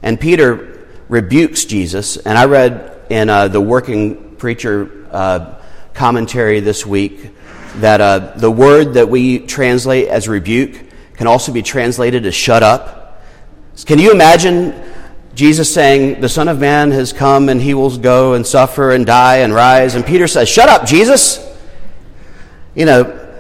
And 0.03 0.19
Peter 0.19 0.87
rebukes 1.09 1.67
Jesus, 1.67 2.17
and 2.17 2.39
I 2.39 2.47
read 2.47 3.03
in 3.11 3.29
uh, 3.29 3.49
the 3.49 3.61
Working 3.61 4.37
Preacher 4.37 5.02
uh, 5.13 5.61
commentary 5.95 6.61
this 6.61 6.87
week 6.87 7.31
that 7.77 8.01
uh, 8.01 8.19
the 8.37 8.51
word 8.51 8.95
that 8.95 9.09
we 9.09 9.39
translate 9.39 10.09
as 10.09 10.29
rebuke 10.29 10.79
can 11.15 11.27
also 11.27 11.53
be 11.53 11.63
translated 11.63 12.27
as 12.27 12.35
shut 12.35 12.63
up. 12.63 13.23
Can 13.87 13.99
you 13.99 14.13
imagine 14.13 14.75
Jesus 15.35 15.73
saying, 15.73 16.21
The 16.21 16.29
Son 16.29 16.49
of 16.49 16.61
Man 16.61 16.91
has 16.91 17.13
come 17.13 17.49
and 17.49 17.61
he 17.61 17.75
will 17.75 17.97
go 17.97 18.35
and 18.35 18.47
suffer 18.47 18.91
and 18.91 19.07
die 19.07 19.39
and 19.39 19.55
rise. 19.55 19.95
And 19.95 20.05
Peter 20.05 20.27
says, 20.27 20.49
Shut 20.49 20.69
up, 20.69 20.87
Jesus. 20.87 21.49
You 22.75 22.87
know, 22.87 23.37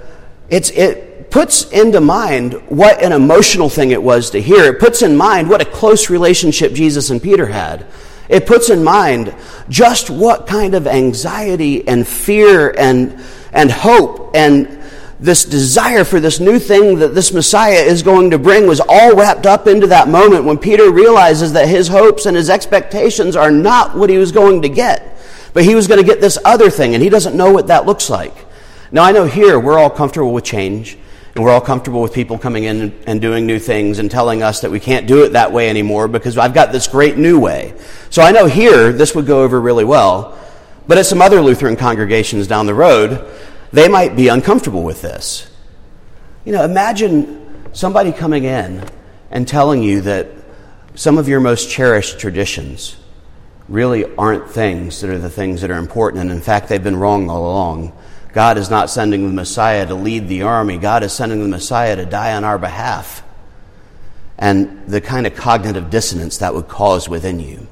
it's, 0.48 0.70
it 0.70 1.30
puts 1.30 1.70
into 1.70 2.00
mind 2.00 2.54
what 2.68 3.02
an 3.02 3.12
emotional 3.12 3.68
thing 3.68 3.90
it 3.90 4.02
was 4.02 4.30
to 4.30 4.40
hear. 4.40 4.64
It 4.64 4.80
puts 4.80 5.02
in 5.02 5.16
mind 5.16 5.48
what 5.48 5.60
a 5.60 5.64
close 5.64 6.10
relationship 6.10 6.72
Jesus 6.72 7.10
and 7.10 7.22
Peter 7.22 7.46
had. 7.46 7.86
It 8.28 8.46
puts 8.46 8.70
in 8.70 8.84
mind 8.84 9.34
just 9.68 10.10
what 10.10 10.46
kind 10.46 10.74
of 10.74 10.86
anxiety 10.86 11.86
and 11.86 12.06
fear 12.06 12.74
and, 12.78 13.22
and 13.52 13.70
hope 13.70 14.30
and 14.34 14.82
this 15.22 15.44
desire 15.44 16.02
for 16.02 16.18
this 16.18 16.40
new 16.40 16.58
thing 16.58 16.98
that 16.98 17.14
this 17.14 17.32
Messiah 17.32 17.78
is 17.78 18.02
going 18.02 18.30
to 18.30 18.38
bring 18.38 18.66
was 18.66 18.80
all 18.86 19.14
wrapped 19.14 19.46
up 19.46 19.68
into 19.68 19.86
that 19.86 20.08
moment 20.08 20.44
when 20.44 20.58
Peter 20.58 20.90
realizes 20.90 21.52
that 21.52 21.68
his 21.68 21.86
hopes 21.86 22.26
and 22.26 22.36
his 22.36 22.50
expectations 22.50 23.36
are 23.36 23.50
not 23.50 23.96
what 23.96 24.10
he 24.10 24.18
was 24.18 24.32
going 24.32 24.62
to 24.62 24.68
get, 24.68 25.16
but 25.54 25.64
he 25.64 25.76
was 25.76 25.86
going 25.86 26.00
to 26.00 26.06
get 26.06 26.20
this 26.20 26.38
other 26.44 26.70
thing, 26.70 26.94
and 26.94 27.02
he 27.02 27.08
doesn't 27.08 27.36
know 27.36 27.52
what 27.52 27.68
that 27.68 27.86
looks 27.86 28.10
like. 28.10 28.34
Now, 28.90 29.04
I 29.04 29.12
know 29.12 29.24
here 29.24 29.60
we're 29.60 29.78
all 29.78 29.90
comfortable 29.90 30.32
with 30.32 30.42
change, 30.42 30.98
And 31.34 31.42
we're 31.42 31.50
all 31.50 31.62
comfortable 31.62 32.02
with 32.02 32.12
people 32.12 32.38
coming 32.38 32.64
in 32.64 32.92
and 33.06 33.20
doing 33.20 33.46
new 33.46 33.58
things 33.58 33.98
and 33.98 34.10
telling 34.10 34.42
us 34.42 34.60
that 34.60 34.70
we 34.70 34.80
can't 34.80 35.06
do 35.06 35.24
it 35.24 35.30
that 35.30 35.50
way 35.50 35.70
anymore 35.70 36.06
because 36.06 36.36
I've 36.36 36.52
got 36.52 36.72
this 36.72 36.86
great 36.86 37.16
new 37.16 37.40
way. 37.40 37.74
So 38.10 38.22
I 38.22 38.32
know 38.32 38.46
here 38.46 38.92
this 38.92 39.14
would 39.14 39.26
go 39.26 39.42
over 39.42 39.58
really 39.58 39.84
well, 39.84 40.38
but 40.86 40.98
at 40.98 41.06
some 41.06 41.22
other 41.22 41.40
Lutheran 41.40 41.76
congregations 41.76 42.46
down 42.46 42.66
the 42.66 42.74
road, 42.74 43.24
they 43.72 43.88
might 43.88 44.14
be 44.14 44.28
uncomfortable 44.28 44.82
with 44.82 45.00
this. 45.00 45.50
You 46.44 46.52
know, 46.52 46.64
imagine 46.64 47.70
somebody 47.72 48.12
coming 48.12 48.44
in 48.44 48.84
and 49.30 49.48
telling 49.48 49.82
you 49.82 50.02
that 50.02 50.28
some 50.94 51.16
of 51.16 51.28
your 51.28 51.40
most 51.40 51.70
cherished 51.70 52.20
traditions 52.20 52.96
really 53.68 54.04
aren't 54.16 54.50
things 54.50 55.00
that 55.00 55.08
are 55.08 55.18
the 55.18 55.30
things 55.30 55.62
that 55.62 55.70
are 55.70 55.78
important, 55.78 56.20
and 56.20 56.30
in 56.30 56.40
fact, 56.40 56.68
they've 56.68 56.82
been 56.82 56.96
wrong 56.96 57.30
all 57.30 57.46
along. 57.46 57.92
God 58.32 58.56
is 58.56 58.70
not 58.70 58.88
sending 58.88 59.26
the 59.26 59.32
Messiah 59.32 59.86
to 59.86 59.94
lead 59.94 60.28
the 60.28 60.42
army. 60.42 60.78
God 60.78 61.02
is 61.02 61.12
sending 61.12 61.42
the 61.42 61.48
Messiah 61.48 61.96
to 61.96 62.06
die 62.06 62.34
on 62.34 62.44
our 62.44 62.58
behalf. 62.58 63.22
And 64.38 64.86
the 64.86 65.00
kind 65.00 65.26
of 65.26 65.36
cognitive 65.36 65.90
dissonance 65.90 66.38
that 66.38 66.54
would 66.54 66.68
cause 66.68 67.08
within 67.08 67.40
you. 67.40 67.66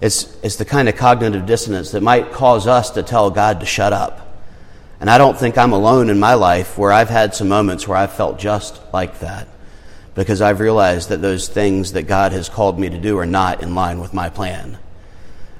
It's, 0.00 0.36
it's 0.42 0.56
the 0.56 0.64
kind 0.64 0.88
of 0.88 0.96
cognitive 0.96 1.46
dissonance 1.46 1.92
that 1.92 2.02
might 2.02 2.32
cause 2.32 2.66
us 2.66 2.90
to 2.90 3.02
tell 3.02 3.30
God 3.30 3.60
to 3.60 3.66
shut 3.66 3.92
up. 3.92 4.22
And 5.00 5.10
I 5.10 5.18
don't 5.18 5.36
think 5.36 5.58
I'm 5.58 5.72
alone 5.72 6.10
in 6.10 6.20
my 6.20 6.34
life 6.34 6.78
where 6.78 6.92
I've 6.92 7.08
had 7.08 7.34
some 7.34 7.48
moments 7.48 7.88
where 7.88 7.98
I've 7.98 8.12
felt 8.12 8.38
just 8.38 8.80
like 8.92 9.18
that 9.18 9.48
because 10.14 10.40
I've 10.40 10.60
realized 10.60 11.08
that 11.08 11.22
those 11.22 11.48
things 11.48 11.92
that 11.92 12.04
God 12.04 12.32
has 12.32 12.48
called 12.48 12.78
me 12.78 12.88
to 12.88 12.98
do 12.98 13.18
are 13.18 13.26
not 13.26 13.62
in 13.62 13.74
line 13.74 13.98
with 13.98 14.14
my 14.14 14.28
plan. 14.28 14.78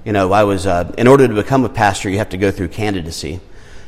You 0.04 0.12
know, 0.12 0.32
I 0.32 0.42
was, 0.42 0.66
uh, 0.66 0.92
in 0.98 1.06
order 1.06 1.28
to 1.28 1.34
become 1.34 1.64
a 1.64 1.68
pastor, 1.68 2.10
you 2.10 2.18
have 2.18 2.30
to 2.30 2.36
go 2.36 2.50
through 2.50 2.68
candidacy, 2.68 3.40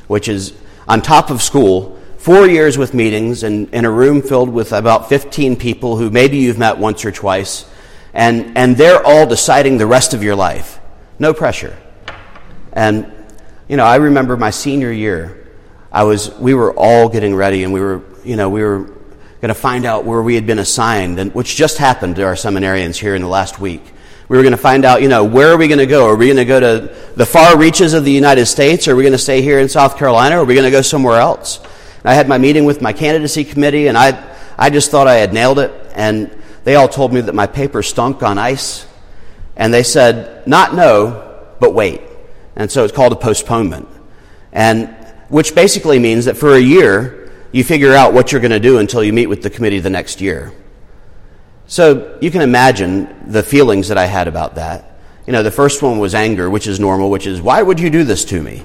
which 0.06 0.28
is 0.28 0.52
on 0.86 1.02
top 1.02 1.28
of 1.30 1.42
school, 1.42 1.98
four 2.18 2.46
years 2.46 2.78
with 2.78 2.94
meetings 2.94 3.42
and 3.42 3.68
in 3.74 3.84
a 3.84 3.90
room 3.90 4.22
filled 4.22 4.48
with 4.48 4.72
about 4.72 5.08
15 5.08 5.56
people 5.56 5.96
who 5.96 6.10
maybe 6.10 6.36
you've 6.36 6.58
met 6.58 6.78
once 6.78 7.04
or 7.04 7.10
twice, 7.10 7.68
and, 8.12 8.56
and 8.56 8.76
they're 8.76 9.04
all 9.04 9.26
deciding 9.26 9.76
the 9.76 9.86
rest 9.86 10.14
of 10.14 10.22
your 10.22 10.36
life. 10.36 10.78
No 11.18 11.34
pressure. 11.34 11.76
And, 12.72 13.12
you 13.68 13.76
know, 13.76 13.84
I 13.84 13.96
remember 13.96 14.36
my 14.36 14.50
senior 14.50 14.92
year, 14.92 15.48
I 15.90 16.04
was, 16.04 16.32
we 16.38 16.54
were 16.54 16.72
all 16.74 17.08
getting 17.08 17.34
ready 17.34 17.64
and 17.64 17.72
we 17.72 17.80
were, 17.80 18.02
you 18.24 18.36
know, 18.36 18.50
we 18.50 18.62
were 18.62 18.84
going 19.40 19.48
to 19.48 19.54
find 19.54 19.84
out 19.84 20.04
where 20.04 20.22
we 20.22 20.36
had 20.36 20.46
been 20.46 20.60
assigned, 20.60 21.18
and, 21.18 21.34
which 21.34 21.56
just 21.56 21.78
happened 21.78 22.16
to 22.16 22.22
our 22.22 22.34
seminarians 22.34 22.96
here 22.96 23.16
in 23.16 23.22
the 23.22 23.28
last 23.28 23.58
week. 23.58 23.82
We 24.28 24.36
were 24.36 24.42
going 24.42 24.52
to 24.52 24.56
find 24.56 24.84
out, 24.84 25.02
you 25.02 25.08
know, 25.08 25.24
where 25.24 25.52
are 25.52 25.56
we 25.56 25.68
going 25.68 25.78
to 25.78 25.86
go? 25.86 26.06
Are 26.06 26.16
we 26.16 26.26
going 26.26 26.38
to 26.38 26.44
go 26.46 26.58
to 26.58 26.94
the 27.14 27.26
far 27.26 27.58
reaches 27.58 27.92
of 27.92 28.04
the 28.04 28.10
United 28.10 28.46
States? 28.46 28.88
Are 28.88 28.96
we 28.96 29.02
going 29.02 29.12
to 29.12 29.18
stay 29.18 29.42
here 29.42 29.58
in 29.58 29.68
South 29.68 29.98
Carolina? 29.98 30.36
Are 30.36 30.44
we 30.44 30.54
going 30.54 30.64
to 30.64 30.70
go 30.70 30.80
somewhere 30.80 31.18
else? 31.18 31.58
And 31.58 32.06
I 32.06 32.14
had 32.14 32.26
my 32.26 32.38
meeting 32.38 32.64
with 32.64 32.80
my 32.80 32.92
candidacy 32.92 33.44
committee, 33.44 33.86
and 33.86 33.98
I, 33.98 34.22
I 34.56 34.70
just 34.70 34.90
thought 34.90 35.08
I 35.08 35.16
had 35.16 35.34
nailed 35.34 35.58
it. 35.58 35.72
And 35.94 36.30
they 36.64 36.74
all 36.74 36.88
told 36.88 37.12
me 37.12 37.20
that 37.20 37.34
my 37.34 37.46
paper 37.46 37.82
stunk 37.82 38.22
on 38.22 38.38
ice. 38.38 38.86
And 39.56 39.72
they 39.72 39.82
said, 39.82 40.46
not 40.46 40.74
no, 40.74 41.44
but 41.60 41.74
wait. 41.74 42.00
And 42.56 42.70
so 42.70 42.84
it's 42.84 42.94
called 42.94 43.12
a 43.12 43.16
postponement. 43.16 43.88
And 44.52 44.88
which 45.28 45.54
basically 45.54 45.98
means 45.98 46.24
that 46.24 46.36
for 46.36 46.54
a 46.54 46.60
year, 46.60 47.30
you 47.52 47.62
figure 47.62 47.92
out 47.92 48.14
what 48.14 48.32
you're 48.32 48.40
going 48.40 48.52
to 48.52 48.60
do 48.60 48.78
until 48.78 49.04
you 49.04 49.12
meet 49.12 49.26
with 49.26 49.42
the 49.42 49.50
committee 49.50 49.80
the 49.80 49.90
next 49.90 50.20
year. 50.20 50.52
So 51.66 52.18
you 52.20 52.30
can 52.30 52.42
imagine 52.42 53.30
the 53.30 53.42
feelings 53.42 53.88
that 53.88 53.98
I 53.98 54.06
had 54.06 54.28
about 54.28 54.56
that. 54.56 54.98
You 55.26 55.32
know, 55.32 55.42
the 55.42 55.50
first 55.50 55.82
one 55.82 55.98
was 55.98 56.14
anger, 56.14 56.50
which 56.50 56.66
is 56.66 56.78
normal, 56.78 57.10
which 57.10 57.26
is, 57.26 57.40
why 57.40 57.62
would 57.62 57.80
you 57.80 57.88
do 57.88 58.04
this 58.04 58.24
to 58.26 58.42
me? 58.42 58.64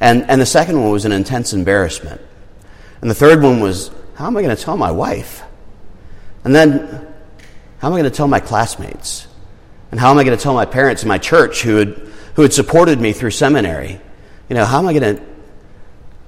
And, 0.00 0.28
and 0.28 0.40
the 0.40 0.46
second 0.46 0.80
one 0.80 0.90
was 0.90 1.04
an 1.04 1.12
intense 1.12 1.52
embarrassment. 1.52 2.20
And 3.00 3.08
the 3.10 3.14
third 3.14 3.42
one 3.42 3.60
was, 3.60 3.90
how 4.16 4.26
am 4.26 4.36
I 4.36 4.42
going 4.42 4.54
to 4.54 4.60
tell 4.62 4.76
my 4.76 4.90
wife? 4.90 5.42
And 6.42 6.54
then, 6.54 7.06
how 7.78 7.88
am 7.88 7.94
I 7.94 8.00
going 8.00 8.10
to 8.10 8.16
tell 8.16 8.28
my 8.28 8.40
classmates? 8.40 9.28
And 9.90 10.00
how 10.00 10.10
am 10.10 10.18
I 10.18 10.24
going 10.24 10.36
to 10.36 10.42
tell 10.42 10.54
my 10.54 10.64
parents 10.64 11.02
and 11.02 11.08
my 11.08 11.18
church 11.18 11.62
who 11.62 11.76
had, 11.76 11.88
who 12.34 12.42
had 12.42 12.52
supported 12.52 13.00
me 13.00 13.12
through 13.12 13.30
seminary? 13.30 14.00
You 14.48 14.56
know, 14.56 14.64
how 14.64 14.78
am 14.78 14.88
I 14.88 14.92
going 14.98 15.16
to, 15.16 15.22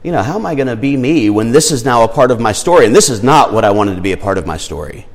you 0.05 0.13
know, 0.13 0.23
how 0.23 0.37
am 0.37 0.47
I 0.47 0.55
going 0.55 0.69
to 0.69 0.77
be 0.77 0.97
me 0.97 1.31
when 1.31 1.51
this 1.51 1.73
is 1.73 1.85
now 1.85 2.05
a 2.05 2.09
part 2.09 2.31
of 2.31 2.39
my 2.39 2.53
story? 2.53 2.87
And 2.87 2.95
this 2.95 3.11
is 3.11 3.25
not 3.25 3.53
what 3.53 3.65
I 3.65 3.71
wanted 3.73 3.97
to 3.97 4.03
be 4.03 4.13
a 4.13 4.17
part 4.17 4.39
of 4.39 4.47
my 4.47 4.57
story. 4.57 5.07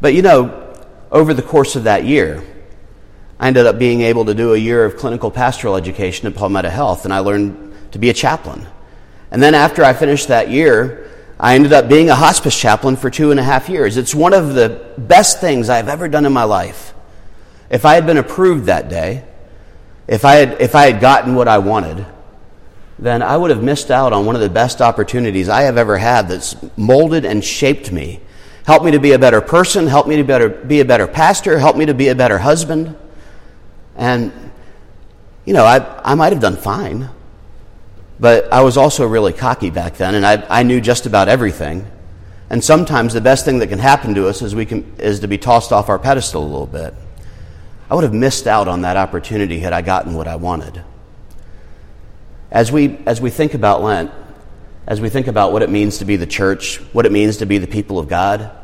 But 0.00 0.14
you 0.14 0.22
know, 0.22 0.74
over 1.10 1.34
the 1.34 1.42
course 1.42 1.76
of 1.76 1.84
that 1.84 2.04
year, 2.04 2.42
I 3.38 3.48
ended 3.48 3.66
up 3.66 3.78
being 3.78 4.02
able 4.02 4.26
to 4.26 4.34
do 4.34 4.54
a 4.54 4.58
year 4.58 4.84
of 4.84 4.96
clinical 4.96 5.30
pastoral 5.30 5.76
education 5.76 6.26
at 6.26 6.34
Palmetto 6.34 6.68
Health, 6.68 7.04
and 7.04 7.12
I 7.12 7.20
learned 7.20 7.74
to 7.92 7.98
be 7.98 8.10
a 8.10 8.14
chaplain. 8.14 8.66
And 9.30 9.42
then 9.42 9.54
after 9.54 9.84
I 9.84 9.92
finished 9.92 10.28
that 10.28 10.50
year, 10.50 11.10
I 11.38 11.54
ended 11.54 11.72
up 11.72 11.88
being 11.88 12.10
a 12.10 12.14
hospice 12.14 12.58
chaplain 12.58 12.96
for 12.96 13.08
two 13.08 13.30
and 13.30 13.40
a 13.40 13.42
half 13.42 13.68
years. 13.68 13.96
It's 13.96 14.14
one 14.14 14.34
of 14.34 14.54
the 14.54 14.94
best 14.98 15.40
things 15.40 15.68
I've 15.68 15.88
ever 15.88 16.08
done 16.08 16.26
in 16.26 16.32
my 16.32 16.44
life. 16.44 16.92
If 17.70 17.84
I 17.84 17.94
had 17.94 18.06
been 18.06 18.18
approved 18.18 18.66
that 18.66 18.88
day, 18.88 19.24
if 20.06 20.24
I 20.24 20.34
had, 20.34 20.60
if 20.60 20.74
I 20.74 20.90
had 20.90 21.00
gotten 21.00 21.34
what 21.34 21.48
I 21.48 21.58
wanted, 21.58 22.04
then 22.98 23.22
I 23.22 23.36
would 23.36 23.50
have 23.50 23.62
missed 23.62 23.90
out 23.90 24.12
on 24.12 24.26
one 24.26 24.34
of 24.34 24.42
the 24.42 24.50
best 24.50 24.82
opportunities 24.82 25.48
I 25.48 25.62
have 25.62 25.78
ever 25.78 25.96
had 25.96 26.28
that's 26.28 26.56
molded 26.76 27.24
and 27.24 27.42
shaped 27.42 27.90
me 27.90 28.20
Help 28.70 28.84
me 28.84 28.92
to 28.92 29.00
be 29.00 29.10
a 29.10 29.18
better 29.18 29.40
person. 29.40 29.88
Help 29.88 30.06
me 30.06 30.14
to 30.18 30.22
better, 30.22 30.48
be 30.48 30.78
a 30.78 30.84
better 30.84 31.08
pastor. 31.08 31.58
Help 31.58 31.76
me 31.76 31.86
to 31.86 31.92
be 31.92 32.06
a 32.06 32.14
better 32.14 32.38
husband. 32.38 32.96
And, 33.96 34.32
you 35.44 35.54
know, 35.54 35.64
I, 35.64 36.00
I 36.04 36.14
might 36.14 36.32
have 36.32 36.40
done 36.40 36.54
fine. 36.54 37.10
But 38.20 38.52
I 38.52 38.62
was 38.62 38.76
also 38.76 39.08
really 39.08 39.32
cocky 39.32 39.70
back 39.70 39.96
then, 39.96 40.14
and 40.14 40.24
I, 40.24 40.46
I 40.48 40.62
knew 40.62 40.80
just 40.80 41.06
about 41.06 41.26
everything. 41.28 41.84
And 42.48 42.62
sometimes 42.62 43.12
the 43.12 43.20
best 43.20 43.44
thing 43.44 43.58
that 43.58 43.66
can 43.70 43.80
happen 43.80 44.14
to 44.14 44.28
us 44.28 44.40
is, 44.40 44.54
we 44.54 44.66
can, 44.66 44.94
is 44.98 45.18
to 45.18 45.26
be 45.26 45.36
tossed 45.36 45.72
off 45.72 45.88
our 45.88 45.98
pedestal 45.98 46.44
a 46.44 46.46
little 46.46 46.64
bit. 46.64 46.94
I 47.90 47.96
would 47.96 48.04
have 48.04 48.14
missed 48.14 48.46
out 48.46 48.68
on 48.68 48.82
that 48.82 48.96
opportunity 48.96 49.58
had 49.58 49.72
I 49.72 49.82
gotten 49.82 50.14
what 50.14 50.28
I 50.28 50.36
wanted. 50.36 50.80
As 52.52 52.70
we, 52.70 52.98
as 53.04 53.20
we 53.20 53.30
think 53.30 53.54
about 53.54 53.82
Lent, 53.82 54.12
as 54.86 55.00
we 55.00 55.08
think 55.08 55.26
about 55.26 55.50
what 55.50 55.62
it 55.62 55.70
means 55.70 55.98
to 55.98 56.04
be 56.04 56.14
the 56.14 56.24
church, 56.24 56.76
what 56.92 57.04
it 57.04 57.10
means 57.10 57.38
to 57.38 57.46
be 57.46 57.58
the 57.58 57.66
people 57.66 57.98
of 57.98 58.06
God, 58.06 58.58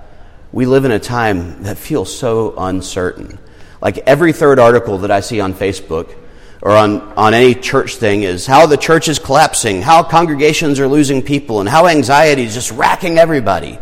we 0.57 0.65
live 0.65 0.87
in 0.87 0.91
a 0.91 0.99
time 0.99 1.65
that 1.65 1.77
feels 1.77 2.19
so 2.19 2.55
uncertain. 2.57 3.39
Like 3.83 3.99
every 3.99 4.33
third 4.33 4.59
article 4.59 4.97
that 5.01 5.11
I 5.11 5.21
see 5.21 5.39
on 5.39 5.53
Facebook 5.53 6.17
or 6.63 6.71
on, 6.71 7.03
on 7.13 7.35
any 7.35 7.55
church 7.55 7.97
thing 7.97 8.23
is 8.23 8.47
how 8.47 8.65
the 8.65 8.79
church 8.79 9.07
is 9.09 9.19
collapsing, 9.19 9.83
how 9.83 10.03
congregations 10.03 10.81
are 10.81 10.89
losing 10.89 11.21
people, 11.21 11.61
and 11.61 11.69
how 11.69 11.87
anxiety 11.87 12.45
is 12.45 12.55
just 12.55 12.71
racking 12.71 13.19
everybody. 13.19 13.79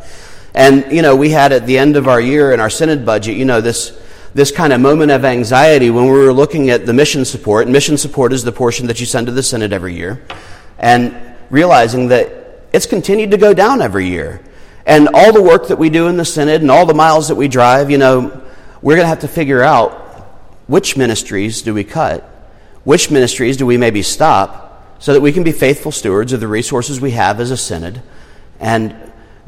And, 0.53 0.91
you 0.91 1.01
know, 1.01 1.15
we 1.15 1.31
had 1.31 1.53
at 1.53 1.65
the 1.65 1.79
end 1.79 1.95
of 1.95 2.09
our 2.09 2.21
year 2.21 2.51
in 2.51 2.59
our 2.59 2.71
Synod 2.71 3.07
budget, 3.07 3.37
you 3.37 3.45
know, 3.45 3.61
this, 3.61 3.97
this 4.35 4.51
kind 4.51 4.73
of 4.73 4.81
moment 4.81 5.13
of 5.13 5.25
anxiety 5.25 5.91
when 5.91 6.07
we 6.07 6.11
were 6.11 6.33
looking 6.33 6.71
at 6.71 6.87
the 6.87 6.93
mission 6.93 7.25
support. 7.25 7.67
And 7.67 7.73
mission 7.73 7.97
support 7.97 8.33
is 8.33 8.43
the 8.43 8.51
portion 8.51 8.89
that 8.89 8.99
you 8.99 9.07
send 9.07 9.29
to 9.29 9.33
the 9.33 9.45
Synod 9.45 9.73
every 9.73 9.95
year. 9.95 10.25
And 10.81 11.37
realizing 11.51 12.09
that 12.09 12.67
it's 12.73 12.87
continued 12.87 13.31
to 13.31 13.37
go 13.37 13.55
down 13.55 13.81
every 13.81 14.09
year. 14.09 14.41
And 14.87 15.09
all 15.15 15.33
the 15.33 15.43
work 15.43 15.69
that 15.69 15.79
we 15.79 15.89
do 15.91 16.09
in 16.09 16.17
the 16.17 16.25
Synod 16.25 16.61
and 16.61 16.71
all 16.71 16.87
the 16.87 16.95
miles 16.95 17.29
that 17.29 17.37
we 17.37 17.49
drive, 17.49 17.91
you 17.91 17.99
know, 17.99 18.43
we're 18.83 18.97
going 18.97 19.05
to 19.05 19.09
have 19.09 19.21
to 19.21 19.29
figure 19.29 19.63
out 19.63 19.93
which 20.67 20.97
ministries 20.97 21.63
do 21.63 21.73
we 21.73 21.85
cut, 21.85 22.23
which 22.85 23.11
ministries 23.11 23.57
do 23.57 23.67
we 23.67 23.77
maybe 23.77 24.03
stop, 24.03 24.97
so 24.99 25.13
that 25.13 25.21
we 25.21 25.33
can 25.33 25.43
be 25.43 25.53
faithful 25.53 25.93
stewards 25.93 26.33
of 26.33 26.41
the 26.41 26.49
resources 26.49 27.01
we 27.01 27.13
have 27.13 27.41
as 27.41 27.51
a 27.51 27.57
Synod 27.57 28.03
and 28.61 28.95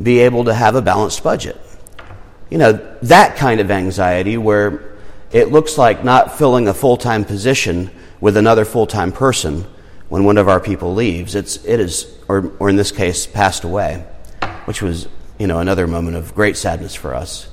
be 0.03 0.21
able 0.21 0.45
to 0.45 0.55
have 0.55 0.75
a 0.75 0.83
balanced 0.83 1.23
budget. 1.23 1.61
You 2.51 2.59
know, 2.59 2.97
that 3.03 3.37
kind 3.37 3.61
of 3.61 3.71
anxiety 3.71 4.37
where 4.37 4.97
it 5.33 5.51
looks 5.51 5.77
like 5.77 6.05
not 6.05 6.39
filling 6.39 6.69
a 6.69 6.75
full 6.75 6.97
time 6.97 7.25
position 7.25 7.91
with 8.21 8.37
another 8.37 8.65
full 8.65 8.87
time 8.87 9.13
person 9.13 9.67
when 10.09 10.25
one 10.25 10.39
of 10.39 10.49
our 10.49 10.61
people 10.61 10.95
leaves. 10.95 11.35
It's, 11.35 11.65
it 11.65 11.81
is, 11.81 12.15
or, 12.29 12.53
or 12.59 12.69
in 12.69 12.77
this 12.77 12.93
case, 12.93 13.27
passed 13.27 13.65
away, 13.65 14.05
which 14.67 14.83
was, 14.83 15.09
you 15.39 15.47
know, 15.47 15.59
another 15.61 15.87
moment 15.87 16.17
of 16.17 16.35
great 16.35 16.57
sadness 16.57 16.95
for 16.95 17.15
us. 17.15 17.49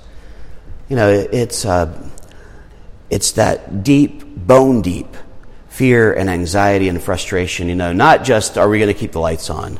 You 0.90 0.96
know, 0.96 1.10
it's, 1.10 1.66
uh, 1.66 2.10
it's 3.10 3.34
that 3.34 3.84
deep, 3.84 4.24
bone 4.36 4.82
deep 4.82 5.08
fear 5.68 6.14
and 6.14 6.30
anxiety 6.30 6.88
and 6.88 7.02
frustration. 7.02 7.68
You 7.68 7.76
know, 7.76 7.94
not 7.94 8.24
just 8.24 8.58
are 8.58 8.70
we 8.70 8.80
going 8.80 8.94
to 8.94 9.00
keep 9.00 9.12
the 9.12 9.20
lights 9.20 9.50
on, 9.50 9.80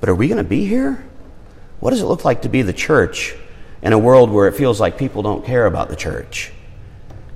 but 0.00 0.08
are 0.08 0.14
we 0.14 0.28
going 0.28 0.38
to 0.38 0.48
be 0.48 0.64
here? 0.64 1.04
What 1.78 1.90
does 1.90 2.00
it 2.00 2.06
look 2.06 2.24
like 2.24 2.42
to 2.42 2.48
be 2.48 2.62
the 2.62 2.72
church 2.72 3.34
in 3.82 3.92
a 3.92 3.98
world 3.98 4.30
where 4.30 4.48
it 4.48 4.54
feels 4.54 4.80
like 4.80 4.98
people 4.98 5.22
don't 5.22 5.44
care 5.44 5.66
about 5.66 5.88
the 5.88 5.96
church? 5.96 6.52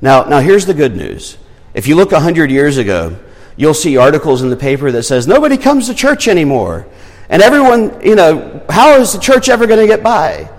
Now, 0.00 0.24
now 0.24 0.40
here's 0.40 0.66
the 0.66 0.74
good 0.74 0.96
news. 0.96 1.38
If 1.74 1.86
you 1.86 1.96
look 1.96 2.12
100 2.12 2.50
years 2.50 2.78
ago, 2.78 3.18
you'll 3.56 3.74
see 3.74 3.96
articles 3.96 4.42
in 4.42 4.50
the 4.50 4.56
paper 4.56 4.90
that 4.92 5.02
says 5.02 5.26
nobody 5.26 5.56
comes 5.56 5.88
to 5.88 5.94
church 5.94 6.28
anymore. 6.28 6.86
And 7.28 7.42
everyone, 7.42 8.00
you 8.02 8.14
know, 8.14 8.62
how 8.68 9.00
is 9.00 9.12
the 9.12 9.18
church 9.18 9.48
ever 9.48 9.66
going 9.66 9.80
to 9.80 9.86
get 9.86 10.02
by? 10.02 10.50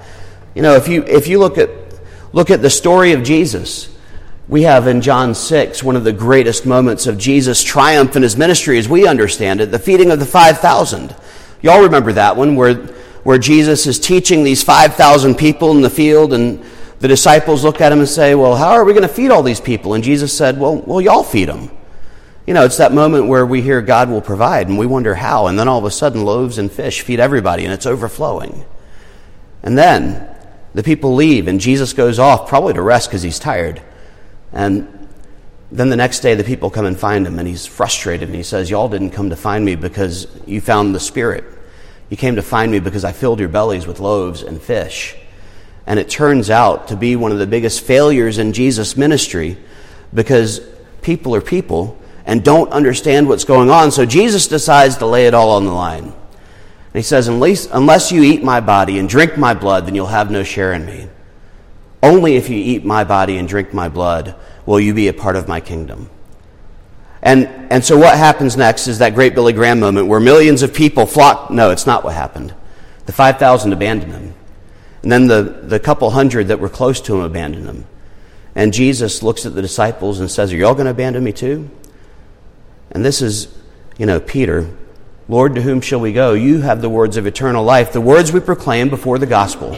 You 0.55 0.62
know, 0.62 0.75
if 0.75 0.88
you 0.88 1.03
if 1.03 1.27
you 1.27 1.39
look 1.39 1.57
at 1.57 1.69
look 2.34 2.50
at 2.50 2.62
the 2.62 2.69
story 2.69 3.12
of 3.12 3.24
Jesus, 3.24 3.95
we 4.48 4.63
have 4.63 4.88
in 4.88 5.01
John 5.01 5.34
6 5.34 5.84
one 5.84 5.95
of 5.95 6.03
the 6.03 6.13
greatest 6.13 6.65
moments 6.65 7.07
of 7.07 7.17
Jesus' 7.17 7.63
triumph 7.63 8.15
in 8.15 8.22
his 8.24 8.38
ministry 8.38 8.77
as 8.77 8.88
we 8.88 9.07
understand 9.07 9.60
it, 9.60 9.72
the 9.72 9.79
feeding 9.79 10.12
of 10.12 10.19
the 10.19 10.25
5,000. 10.25 11.15
Y'all 11.62 11.84
remember 11.84 12.13
that 12.13 12.38
one 12.38 12.55
where, 12.55 12.75
where 13.24 13.39
Jesus 13.39 13.88
is 13.88 14.00
teaching 14.00 14.43
these 14.43 14.63
5,000 14.63 15.36
people 15.36 15.72
in 15.72 15.81
the 15.81 15.89
field, 15.89 16.31
and 16.31 16.63
the 17.00 17.07
disciples 17.07 17.63
look 17.63 17.81
at 17.81 17.91
him 17.91 18.00
and 18.00 18.07
say, 18.07 18.36
Well, 18.36 18.55
how 18.55 18.72
are 18.72 18.86
we 18.86 18.93
going 18.93 19.07
to 19.07 19.13
feed 19.13 19.31
all 19.31 19.41
these 19.41 19.60
people? 19.60 19.95
And 19.95 20.03
Jesus 20.03 20.36
said, 20.36 20.60
Well, 20.60 20.77
well 20.77 21.01
y'all 21.01 21.24
feed 21.24 21.50
them. 21.50 21.72
You 22.45 22.53
know, 22.53 22.63
it's 22.63 22.77
that 22.77 22.93
moment 22.93 23.27
where 23.27 23.45
we 23.45 23.61
hear 23.61 23.81
God 23.81 24.09
will 24.09 24.21
provide, 24.21 24.67
and 24.67 24.77
we 24.77 24.85
wonder 24.85 25.15
how, 25.15 25.47
and 25.47 25.57
then 25.57 25.67
all 25.67 25.79
of 25.79 25.85
a 25.85 25.91
sudden, 25.91 26.23
loaves 26.23 26.59
and 26.59 26.71
fish 26.71 27.01
feed 27.01 27.19
everybody, 27.19 27.63
and 27.63 27.73
it's 27.73 27.87
overflowing. 27.87 28.65
And 29.63 29.75
then 29.75 30.29
the 30.75 30.83
people 30.83 31.15
leave, 31.15 31.47
and 31.47 31.59
Jesus 31.59 31.93
goes 31.93 32.19
off, 32.19 32.47
probably 32.47 32.73
to 32.75 32.83
rest 32.83 33.09
because 33.09 33.23
he's 33.23 33.39
tired. 33.39 33.81
And 34.51 35.09
then 35.71 35.89
the 35.89 35.95
next 35.95 36.19
day, 36.19 36.35
the 36.35 36.43
people 36.43 36.69
come 36.69 36.85
and 36.85 36.99
find 36.99 37.25
him, 37.25 37.39
and 37.39 37.47
he's 37.47 37.65
frustrated, 37.65 38.29
and 38.29 38.35
he 38.35 38.43
says, 38.43 38.69
Y'all 38.69 38.89
didn't 38.89 39.09
come 39.09 39.31
to 39.31 39.35
find 39.35 39.65
me 39.65 39.75
because 39.75 40.27
you 40.45 40.61
found 40.61 40.93
the 40.93 40.99
Spirit. 40.99 41.45
You 42.09 42.17
came 42.17 42.35
to 42.35 42.43
find 42.43 42.71
me 42.71 42.79
because 42.79 43.03
I 43.03 43.11
filled 43.11 43.39
your 43.39 43.49
bellies 43.49 43.87
with 43.87 43.99
loaves 43.99 44.43
and 44.43 44.61
fish. 44.61 45.15
And 45.87 45.99
it 45.99 46.09
turns 46.09 46.51
out 46.51 46.89
to 46.89 46.95
be 46.95 47.15
one 47.15 47.31
of 47.31 47.39
the 47.39 47.47
biggest 47.47 47.81
failures 47.81 48.37
in 48.37 48.53
Jesus' 48.53 48.95
ministry 48.95 49.57
because 50.13 50.61
people 51.01 51.33
are 51.33 51.41
people 51.41 51.97
and 52.25 52.44
don't 52.44 52.72
understand 52.72 53.27
what's 53.27 53.44
going 53.44 53.70
on. 53.70 53.91
So 53.91 54.05
Jesus 54.05 54.48
decides 54.48 54.98
to 54.98 55.05
lay 55.05 55.27
it 55.27 55.34
all 55.34 55.51
on 55.51 55.65
the 55.65 55.72
line. 55.72 56.03
And 56.03 56.13
he 56.94 57.01
says, 57.01 57.27
unless, 57.27 57.67
unless 57.72 58.12
you 58.12 58.24
eat 58.24 58.44
my 58.44 58.62
body 58.62 59.00
and 59.00 59.08
drink 59.08 59.38
my 59.38 59.53
blood, 59.53 59.86
then 59.86 59.96
you'll 59.96 60.08
have 60.08 60.32
no 60.32 60.44
share 60.44 60.74
in 60.74 60.86
me. 60.86 61.08
Only 62.01 62.36
if 62.36 62.50
you 62.50 62.58
eat 62.58 62.86
my 62.86 63.03
body 63.03 63.38
and 63.38 63.48
drink 63.48 63.74
my 63.74 63.89
blood 63.89 64.36
will 64.65 64.79
you 64.79 64.94
be 64.94 65.08
a 65.08 65.13
part 65.13 65.36
of 65.36 65.48
my 65.48 65.60
kingdom. 65.60 66.10
And, 67.22 67.48
and 67.72 67.84
so 67.84 67.98
what 67.98 68.17
happens 68.17 68.55
next 68.55 68.88
is 68.88 69.00
that 69.00 69.15
great 69.15 69.34
Billy 69.34 69.51
Graham 69.51 69.79
moment 69.79 70.08
where 70.08 70.20
millions 70.20 70.62
of 70.62 70.74
people 70.74 71.08
flock. 71.08 71.50
No, 71.50 71.72
it's 71.72 71.88
not 71.88 72.03
what 72.03 72.13
happened. 72.13 72.53
The 73.08 73.12
5,000 73.12 73.74
abandoned 73.74 74.12
him. 74.12 74.34
And 75.01 75.12
then 75.12 75.27
the, 75.27 75.41
the 75.41 75.79
couple 75.79 76.10
hundred 76.12 76.48
that 76.48 76.60
were 76.60 76.70
close 76.70 77.01
to 77.01 77.15
him 77.15 77.22
abandoned 77.22 77.65
him. 77.65 77.86
And 78.55 78.74
Jesus 78.74 79.22
looks 79.22 79.46
at 79.46 79.53
the 79.53 79.62
disciples 79.62 80.20
and 80.20 80.32
says, 80.32 80.53
Are 80.53 80.55
y'all 80.55 80.74
going 80.74 80.86
to 80.86 80.91
abandon 80.91 81.24
me 81.24 81.34
too? 81.34 81.70
And 82.95 83.05
this 83.05 83.21
is, 83.21 83.55
you 83.97 84.07
know, 84.07 84.19
Peter 84.19 84.75
Lord, 85.27 85.55
to 85.55 85.61
whom 85.61 85.81
shall 85.81 85.99
we 85.99 86.13
go? 86.13 86.33
You 86.33 86.61
have 86.61 86.81
the 86.81 86.89
words 86.89 87.17
of 87.17 87.25
eternal 87.25 87.63
life, 87.63 87.91
the 87.91 88.01
words 88.01 88.31
we 88.31 88.39
proclaim 88.39 88.89
before 88.89 89.17
the 89.17 89.25
gospel, 89.25 89.77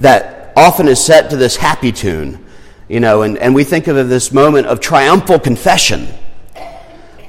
that 0.00 0.52
often 0.56 0.86
is 0.88 1.02
set 1.02 1.30
to 1.30 1.36
this 1.36 1.56
happy 1.56 1.92
tune, 1.92 2.44
you 2.88 2.98
know, 2.98 3.22
and, 3.22 3.38
and 3.38 3.54
we 3.54 3.64
think 3.64 3.86
of 3.86 4.08
this 4.10 4.32
moment 4.32 4.66
of 4.66 4.80
triumphal 4.80 5.38
confession. 5.38 6.08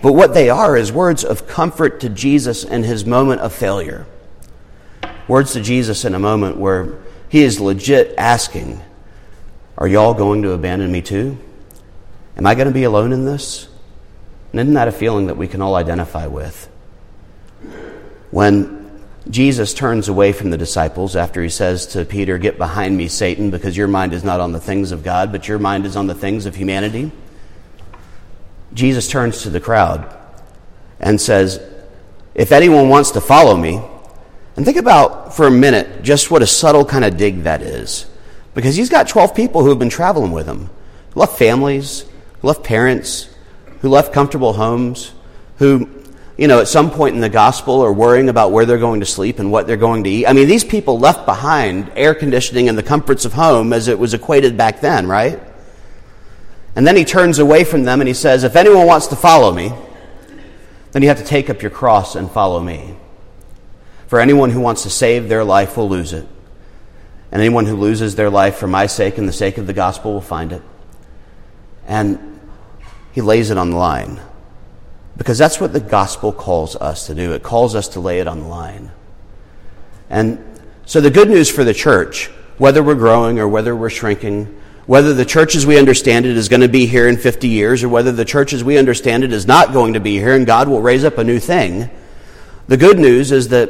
But 0.02 0.14
what 0.14 0.34
they 0.34 0.50
are 0.50 0.76
is 0.76 0.92
words 0.92 1.24
of 1.24 1.48
comfort 1.48 2.02
to 2.02 2.10
Jesus 2.10 2.66
in 2.66 2.84
his 2.84 3.06
moment 3.06 3.40
of 3.40 3.54
failure. 3.54 4.06
Words 5.30 5.54
to 5.54 5.62
Jesus 5.62 6.04
in 6.04 6.16
a 6.16 6.20
moment 6.20 6.58
where 6.58 7.00
he 7.30 7.44
is 7.44 7.62
legit 7.62 8.14
asking, 8.18 8.82
Are 9.78 9.88
y'all 9.88 10.14
going 10.14 10.42
to 10.42 10.52
abandon 10.52 10.92
me 10.92 11.02
too? 11.02 11.38
Am 12.36 12.46
I 12.46 12.56
going 12.56 12.68
to 12.68 12.74
be 12.74 12.84
alone 12.84 13.14
in 13.14 13.24
this? 13.26 13.69
And 14.52 14.62
isn't 14.62 14.74
that 14.74 14.88
a 14.88 14.92
feeling 14.92 15.28
that 15.28 15.38
we 15.38 15.48
can 15.48 15.62
all 15.62 15.76
identify 15.76 16.28
with? 16.28 16.68
When 18.32 18.80
Jesus 19.30 19.74
turns 19.74 20.08
away 20.08 20.32
from 20.32 20.50
the 20.50 20.58
disciples 20.58 21.16
after 21.16 21.44
he 21.44 21.50
says 21.50 21.88
to 21.88 22.06
Peter, 22.06 22.38
Get 22.38 22.58
behind 22.58 22.98
me, 22.98 23.08
Satan, 23.08 23.52
because 23.52 23.78
your 23.78 23.88
mind 23.88 24.14
is 24.14 24.24
not 24.24 24.40
on 24.40 24.52
the 24.52 24.60
things 24.60 24.92
of 24.92 25.04
God, 25.04 25.32
but 25.32 25.48
your 25.48 25.60
mind 25.60 25.86
is 25.86 25.96
on 25.96 26.08
the 26.08 26.16
things 26.16 26.46
of 26.46 26.56
humanity. 26.56 27.12
Jesus 28.74 29.08
turns 29.08 29.44
to 29.44 29.50
the 29.50 29.60
crowd 29.60 30.16
and 31.00 31.20
says, 31.20 31.62
If 32.34 32.52
anyone 32.52 32.90
wants 32.90 33.12
to 33.12 33.22
follow 33.22 33.56
me, 33.56 33.82
and 34.56 34.66
think 34.66 34.78
about 34.78 35.34
for 35.36 35.48
a 35.48 35.52
minute 35.52 36.02
just 36.02 36.32
what 36.32 36.42
a 36.42 36.48
subtle 36.48 36.84
kind 36.84 37.06
of 37.06 37.16
dig 37.16 37.44
that 37.44 37.62
is. 37.62 38.06
Because 38.54 38.76
he's 38.76 38.90
got 38.90 39.08
12 39.08 39.34
people 39.36 39.62
who 39.62 39.70
have 39.70 39.80
been 39.80 39.90
traveling 39.90 40.32
with 40.32 40.48
him, 40.48 40.70
left 41.16 41.38
families, 41.38 42.04
left 42.42 42.64
parents, 42.64 43.29
who 43.82 43.90
left 43.90 44.14
comfortable 44.14 44.54
homes, 44.54 45.14
who 45.58 46.00
you 46.40 46.48
know, 46.48 46.62
at 46.62 46.70
some 46.70 46.90
point 46.90 47.16
in 47.16 47.22
the 47.22 47.28
gospel 47.28 47.82
are 47.82 47.92
worrying 47.92 48.30
about 48.30 48.54
where 48.54 48.66
they're 48.66 48.78
going 48.78 49.02
to 49.02 49.06
sleep 49.06 49.40
and 49.40 49.52
what 49.52 49.68
they're 49.68 49.76
going 49.76 50.06
to 50.06 50.10
eat. 50.10 50.26
I 50.26 50.32
mean, 50.32 50.48
these 50.48 50.64
people 50.64 50.98
left 50.98 51.26
behind 51.26 51.92
air 51.98 52.16
conditioning 52.16 52.70
and 52.70 52.78
the 52.78 52.84
comforts 52.84 53.26
of 53.26 53.34
home 53.34 53.74
as 53.74 53.90
it 53.90 54.00
was 54.00 54.14
equated 54.14 54.56
back 54.56 54.80
then, 54.80 55.06
right? 55.06 55.38
And 56.78 56.88
then 56.88 56.96
he 56.96 57.04
turns 57.04 57.40
away 57.40 57.66
from 57.66 57.84
them 57.84 58.00
and 58.00 58.08
he 58.08 58.14
says, 58.14 58.46
If 58.46 58.56
anyone 58.56 58.88
wants 58.88 59.08
to 59.08 59.18
follow 59.18 59.52
me, 59.52 59.74
then 60.94 61.02
you 61.02 61.10
have 61.10 61.18
to 61.18 61.26
take 61.26 61.50
up 61.50 61.62
your 61.62 61.72
cross 61.72 62.16
and 62.16 62.32
follow 62.32 62.62
me. 62.62 62.96
For 64.08 64.22
anyone 64.22 64.50
who 64.50 64.62
wants 64.62 64.84
to 64.84 64.90
save 64.90 65.28
their 65.28 65.44
life 65.44 65.76
will 65.76 65.90
lose 65.90 66.14
it. 66.14 66.26
And 67.34 67.42
anyone 67.42 67.66
who 67.66 67.76
loses 67.76 68.16
their 68.16 68.30
life 68.30 68.56
for 68.56 68.68
my 68.68 68.86
sake 68.86 69.18
and 69.18 69.28
the 69.28 69.34
sake 69.34 69.58
of 69.58 69.68
the 69.68 69.74
gospel 69.74 70.14
will 70.14 70.22
find 70.22 70.54
it. 70.54 70.62
And 71.86 72.29
he 73.12 73.22
lays 73.22 73.50
it 73.50 73.58
on 73.58 73.72
the 73.72 73.78
line. 73.78 74.20
Because 75.18 75.38
that's 75.38 75.60
what 75.60 75.74
the 75.74 75.80
gospel 75.80 76.32
calls 76.32 76.76
us 76.76 77.08
to 77.08 77.16
do. 77.16 77.34
It 77.34 77.44
calls 77.44 77.76
us 77.76 77.90
to 77.90 78.00
lay 78.00 78.20
it 78.20 78.28
on 78.28 78.42
the 78.42 78.48
line. 78.48 78.92
And 80.10 80.44
so 80.86 81.02
the 81.02 81.12
good 81.12 81.30
news 81.30 81.50
for 81.50 81.64
the 81.64 81.74
church, 81.74 82.28
whether 82.58 82.82
we're 82.82 82.96
growing 82.96 83.40
or 83.40 83.48
whether 83.48 83.76
we're 83.76 83.90
shrinking, 83.90 84.46
whether 84.86 85.14
the 85.14 85.26
church 85.26 85.56
as 85.56 85.66
we 85.66 85.78
understand 85.78 86.26
it 86.26 86.36
is 86.36 86.50
going 86.50 86.62
to 86.62 86.68
be 86.68 86.88
here 86.88 87.08
in 87.08 87.18
50 87.18 87.48
years 87.48 87.84
or 87.84 87.90
whether 87.90 88.12
the 88.12 88.26
church 88.26 88.54
as 88.54 88.64
we 88.64 88.78
understand 88.78 89.24
it 89.24 89.32
is 89.32 89.46
not 89.46 89.72
going 89.72 89.94
to 89.94 90.00
be 90.00 90.18
here 90.18 90.36
and 90.36 90.48
God 90.48 90.68
will 90.68 90.82
raise 90.82 91.04
up 91.04 91.18
a 91.18 91.24
new 91.24 91.40
thing, 91.40 91.90
the 92.68 92.78
good 92.78 92.98
news 92.98 93.32
is 93.32 93.50
that 93.50 93.70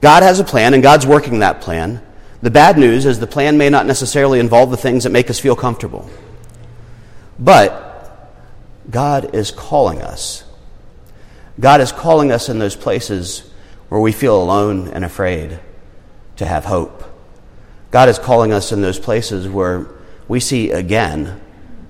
God 0.00 0.22
has 0.22 0.40
a 0.40 0.44
plan 0.44 0.72
and 0.72 0.82
God's 0.82 1.06
working 1.06 1.40
that 1.40 1.60
plan. 1.60 2.00
The 2.42 2.50
bad 2.50 2.78
news 2.78 3.04
is 3.04 3.18
the 3.18 3.26
plan 3.26 3.58
may 3.58 3.68
not 3.68 3.86
necessarily 3.86 4.40
involve 4.40 4.70
the 4.70 4.76
things 4.76 5.04
that 5.04 5.10
make 5.10 5.28
us 5.28 5.38
feel 5.38 5.56
comfortable. 5.56 6.08
But 7.38 7.89
God 8.88 9.34
is 9.34 9.50
calling 9.50 10.00
us 10.00 10.44
God 11.60 11.82
is 11.82 11.92
calling 11.92 12.32
us 12.32 12.48
in 12.48 12.58
those 12.58 12.74
places 12.74 13.50
where 13.90 14.00
we 14.00 14.12
feel 14.12 14.42
alone 14.42 14.88
and 14.88 15.04
afraid 15.04 15.60
to 16.36 16.46
have 16.46 16.64
hope. 16.64 17.04
God 17.90 18.08
is 18.08 18.18
calling 18.18 18.52
us 18.52 18.72
in 18.72 18.80
those 18.80 18.98
places 18.98 19.46
where 19.46 19.86
we 20.26 20.40
see 20.40 20.70
again 20.70 21.40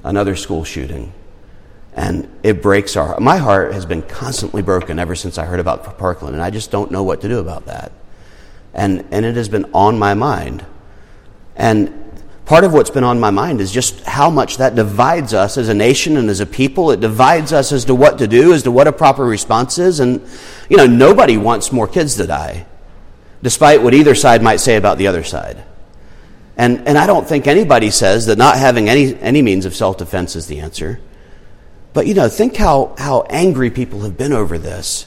another 0.03 0.35
school 0.35 0.65
shooting. 0.65 1.13
And 1.95 2.29
it 2.43 2.63
breaks 2.63 2.97
our 2.97 3.21
my 3.21 3.37
heart 3.37 3.73
has 3.75 3.87
been 3.87 4.03
constantly 4.03 4.63
broken 4.63 4.99
ever 4.99 5.15
since 5.15 5.39
I 5.39 5.45
heard 5.45 5.61
about 5.61 5.99
Parkland, 5.99 6.35
and 6.35 6.43
I 6.43 6.51
just 6.51 6.71
don't 6.71 6.91
know 6.91 7.03
what 7.03 7.21
to 7.21 7.29
do 7.29 7.39
about 7.39 7.67
that. 7.67 7.93
And 8.73 9.05
and 9.11 9.27
it 9.27 9.37
has 9.37 9.49
been 9.49 9.71
on 9.75 9.99
my 9.99 10.15
mind. 10.15 10.65
And 11.57 12.00
part 12.51 12.65
of 12.65 12.73
what's 12.73 12.91
been 12.91 13.05
on 13.05 13.21
my 13.21 13.31
mind 13.31 13.61
is 13.61 13.71
just 13.71 14.01
how 14.01 14.29
much 14.29 14.57
that 14.57 14.75
divides 14.75 15.33
us 15.33 15.57
as 15.57 15.69
a 15.69 15.75
nation 15.75 16.17
and 16.17 16.29
as 16.29 16.41
a 16.41 16.47
people. 16.47 16.91
It 16.91 16.99
divides 16.99 17.53
us 17.53 17.71
as 17.71 17.85
to 17.85 17.95
what 17.95 18.19
to 18.19 18.27
do, 18.27 18.53
as 18.53 18.65
to 18.65 18.73
what 18.73 18.89
a 18.89 18.93
proper 18.93 19.25
response 19.25 19.79
is. 19.79 20.01
And, 20.01 20.21
you 20.69 20.77
know, 20.77 20.89
nobody 20.89 21.37
wants 21.37 21.71
more 21.71 21.87
kids 21.87 22.17
to 22.17 22.27
die, 22.27 22.67
despite 23.41 23.83
what 23.83 23.95
either 23.95 24.17
side 24.17 24.43
might 24.43 24.57
say 24.57 24.75
about 24.75 24.99
the 24.99 25.07
other 25.07 25.23
side. 25.23 25.63
And, 26.57 26.89
and 26.89 26.99
I 26.99 27.07
don't 27.07 27.25
think 27.25 27.47
anybody 27.47 27.93
says 27.93 28.27
that 28.27 28.37
not 28.37 28.59
having 28.59 28.89
any, 28.89 29.15
any 29.21 29.43
means 29.43 29.65
of 29.65 29.77
self 29.77 29.99
defense 29.99 30.35
is 30.35 30.49
the 30.49 30.59
answer. 30.59 30.99
But, 31.93 32.09
you 32.09 32.15
know, 32.15 32.29
think 32.29 32.57
how, 32.57 32.97
how 32.99 33.29
angry 33.31 33.71
people 33.71 34.01
have 34.01 34.17
been 34.17 34.33
over 34.33 34.59
this. 34.59 35.07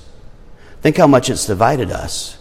Think 0.79 0.95
how 0.95 1.07
much 1.07 1.29
it's 1.29 1.45
divided 1.45 1.91
us. 1.91 2.37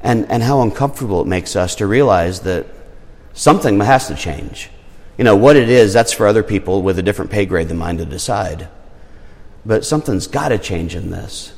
And, 0.00 0.24
and 0.30 0.42
how 0.42 0.62
uncomfortable 0.62 1.20
it 1.20 1.26
makes 1.26 1.54
us 1.54 1.74
to 1.76 1.86
realize 1.86 2.40
that 2.40 2.66
something 3.34 3.78
has 3.80 4.06
to 4.08 4.14
change. 4.14 4.70
You 5.18 5.24
know, 5.24 5.36
what 5.36 5.56
it 5.56 5.68
is, 5.68 5.92
that's 5.92 6.12
for 6.12 6.26
other 6.26 6.42
people 6.42 6.82
with 6.82 6.98
a 6.98 7.02
different 7.02 7.30
pay 7.30 7.44
grade 7.44 7.68
than 7.68 7.76
mine 7.76 7.98
to 7.98 8.04
decide. 8.04 8.68
But 9.66 9.84
something's 9.84 10.26
got 10.26 10.48
to 10.48 10.58
change 10.58 10.94
in 10.94 11.10
this. 11.10 11.52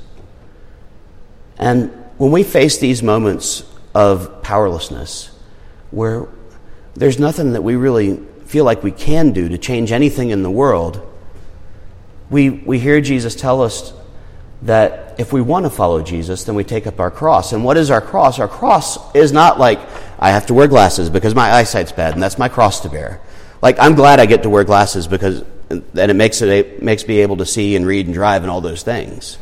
And 1.58 1.90
when 2.18 2.32
we 2.32 2.42
face 2.42 2.78
these 2.78 3.02
moments 3.02 3.64
of 3.94 4.42
powerlessness, 4.42 5.30
where 5.90 6.28
there's 6.94 7.18
nothing 7.18 7.52
that 7.52 7.62
we 7.62 7.76
really 7.76 8.16
feel 8.44 8.64
like 8.64 8.82
we 8.82 8.92
can 8.92 9.32
do 9.32 9.48
to 9.48 9.58
change 9.58 9.92
anything 9.92 10.30
in 10.30 10.42
the 10.42 10.50
world, 10.50 11.00
we, 12.30 12.50
we 12.50 12.78
hear 12.78 13.00
Jesus 13.00 13.34
tell 13.34 13.62
us 13.62 13.92
that 14.62 15.14
if 15.18 15.32
we 15.32 15.40
want 15.40 15.64
to 15.64 15.70
follow 15.70 16.02
Jesus, 16.02 16.44
then 16.44 16.54
we 16.54 16.64
take 16.64 16.86
up 16.86 17.00
our 17.00 17.10
cross. 17.10 17.52
And 17.52 17.64
what 17.64 17.76
is 17.76 17.90
our 17.90 18.00
cross? 18.00 18.38
Our 18.38 18.48
cross 18.48 19.14
is 19.14 19.32
not 19.32 19.58
like, 19.58 19.78
I 20.18 20.31
have 20.31 20.46
to 20.46 20.55
wear 20.55 20.66
glasses 20.66 21.11
because 21.11 21.35
my 21.35 21.52
eyesight's 21.52 21.92
bad, 21.92 22.14
and 22.14 22.22
that's 22.22 22.38
my 22.38 22.48
cross 22.48 22.81
to 22.81 22.88
bear. 22.88 23.20
Like, 23.62 23.79
I'm 23.79 23.94
glad 23.94 24.20
I 24.20 24.26
get 24.26 24.42
to 24.44 24.50
wear 24.50 24.64
glasses 24.64 25.07
because 25.07 25.44
then 25.68 26.11
it 26.11 26.16
makes, 26.16 26.40
it, 26.42 26.48
it 26.48 26.83
makes 26.83 27.07
me 27.07 27.20
able 27.20 27.38
to 27.38 27.46
see 27.46 27.76
and 27.76 27.87
read 27.87 28.07
and 28.07 28.14
drive 28.14 28.42
and 28.42 28.50
all 28.50 28.61
those 28.61 28.83
things. 28.83 29.38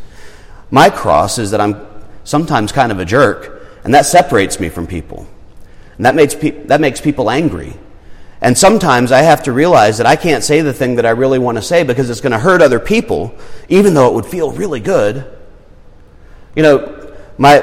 My 0.71 0.91
cross 0.91 1.39
is 1.39 1.51
that 1.53 1.61
I'm 1.61 1.87
sometimes 2.25 2.73
kind 2.73 2.91
of 2.91 2.99
a 2.99 3.05
jerk, 3.05 3.69
and 3.85 3.95
that 3.95 4.07
separates 4.07 4.59
me 4.59 4.69
from 4.69 4.87
people. 4.87 5.27
And 5.97 6.07
that 6.07 6.15
makes, 6.15 6.35
pe- 6.35 6.65
that 6.65 6.81
makes 6.81 7.01
people 7.01 7.31
angry. 7.31 7.75
And 8.41 8.59
sometimes 8.59 9.13
I 9.13 9.23
have 9.23 9.45
to 9.45 9.53
realize 9.53 9.99
that 9.99 10.07
I 10.07 10.17
can't 10.17 10.45
say 10.45 10.61
the 10.61 10.73
thing 10.73 10.97
that 10.97 11.07
I 11.07 11.11
really 11.11 11.39
want 11.39 11.57
to 11.57 11.63
say 11.63 11.83
because 11.83 12.11
it's 12.11 12.21
going 12.21 12.33
to 12.33 12.39
hurt 12.39 12.61
other 12.61 12.81
people, 12.81 13.35
even 13.69 13.95
though 13.95 14.09
it 14.09 14.15
would 14.15 14.27
feel 14.27 14.51
really 14.51 14.81
good. 14.81 15.25
You 16.57 16.63
know, 16.63 17.15
my, 17.39 17.61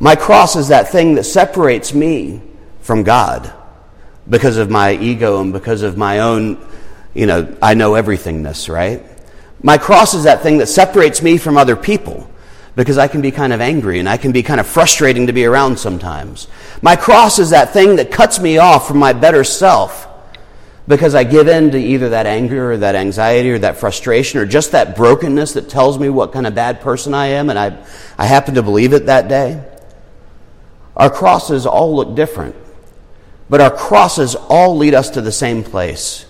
My 0.00 0.14
cross 0.14 0.54
is 0.54 0.68
that 0.68 0.88
thing 0.88 1.16
that 1.16 1.24
separates 1.24 1.92
me 1.92 2.40
from 2.80 3.02
God 3.02 3.52
because 4.28 4.56
of 4.56 4.70
my 4.70 4.92
ego 4.92 5.40
and 5.40 5.52
because 5.52 5.82
of 5.82 5.96
my 5.96 6.20
own, 6.20 6.64
you 7.14 7.26
know, 7.26 7.56
I 7.60 7.74
know 7.74 7.92
everythingness, 7.92 8.72
right? 8.72 9.02
My 9.62 9.76
cross 9.76 10.14
is 10.14 10.24
that 10.24 10.42
thing 10.42 10.58
that 10.58 10.68
separates 10.68 11.20
me 11.20 11.36
from 11.36 11.56
other 11.56 11.74
people 11.74 12.30
because 12.76 12.96
I 12.96 13.08
can 13.08 13.22
be 13.22 13.32
kind 13.32 13.52
of 13.52 13.60
angry 13.60 13.98
and 13.98 14.08
I 14.08 14.18
can 14.18 14.30
be 14.30 14.44
kind 14.44 14.60
of 14.60 14.66
frustrating 14.68 15.26
to 15.26 15.32
be 15.32 15.44
around 15.44 15.80
sometimes. 15.80 16.46
My 16.80 16.94
cross 16.94 17.40
is 17.40 17.50
that 17.50 17.72
thing 17.72 17.96
that 17.96 18.12
cuts 18.12 18.38
me 18.38 18.58
off 18.58 18.86
from 18.86 18.98
my 18.98 19.12
better 19.12 19.42
self 19.42 20.06
because 20.86 21.14
I 21.16 21.24
give 21.24 21.48
in 21.48 21.72
to 21.72 21.78
either 21.78 22.10
that 22.10 22.26
anger 22.26 22.72
or 22.72 22.76
that 22.76 22.94
anxiety 22.94 23.50
or 23.50 23.58
that 23.58 23.78
frustration 23.78 24.38
or 24.38 24.46
just 24.46 24.72
that 24.72 24.94
brokenness 24.94 25.54
that 25.54 25.68
tells 25.68 25.98
me 25.98 26.08
what 26.08 26.32
kind 26.32 26.46
of 26.46 26.54
bad 26.54 26.80
person 26.80 27.14
I 27.14 27.26
am 27.26 27.50
and 27.50 27.58
I, 27.58 27.84
I 28.16 28.26
happen 28.26 28.54
to 28.54 28.62
believe 28.62 28.92
it 28.92 29.06
that 29.06 29.26
day. 29.26 29.62
Our 30.98 31.10
crosses 31.10 31.64
all 31.64 31.94
look 31.94 32.16
different, 32.16 32.56
but 33.48 33.60
our 33.60 33.70
crosses 33.70 34.34
all 34.34 34.76
lead 34.76 34.94
us 34.94 35.10
to 35.10 35.20
the 35.20 35.32
same 35.32 35.62
place. 35.62 36.26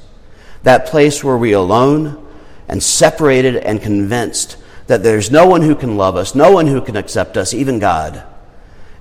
That 0.63 0.87
place 0.87 1.25
where 1.25 1.39
we 1.39 1.53
alone 1.53 2.27
and 2.69 2.83
separated 2.83 3.57
and 3.57 3.81
convinced 3.81 4.59
that 4.87 5.03
there's 5.03 5.31
no 5.31 5.47
one 5.47 5.63
who 5.63 5.75
can 5.75 5.97
love 5.97 6.17
us, 6.17 6.35
no 6.35 6.53
one 6.53 6.67
who 6.67 6.83
can 6.83 6.97
accept 6.97 7.37
us, 7.37 7.55
even 7.55 7.79
God. 7.79 8.23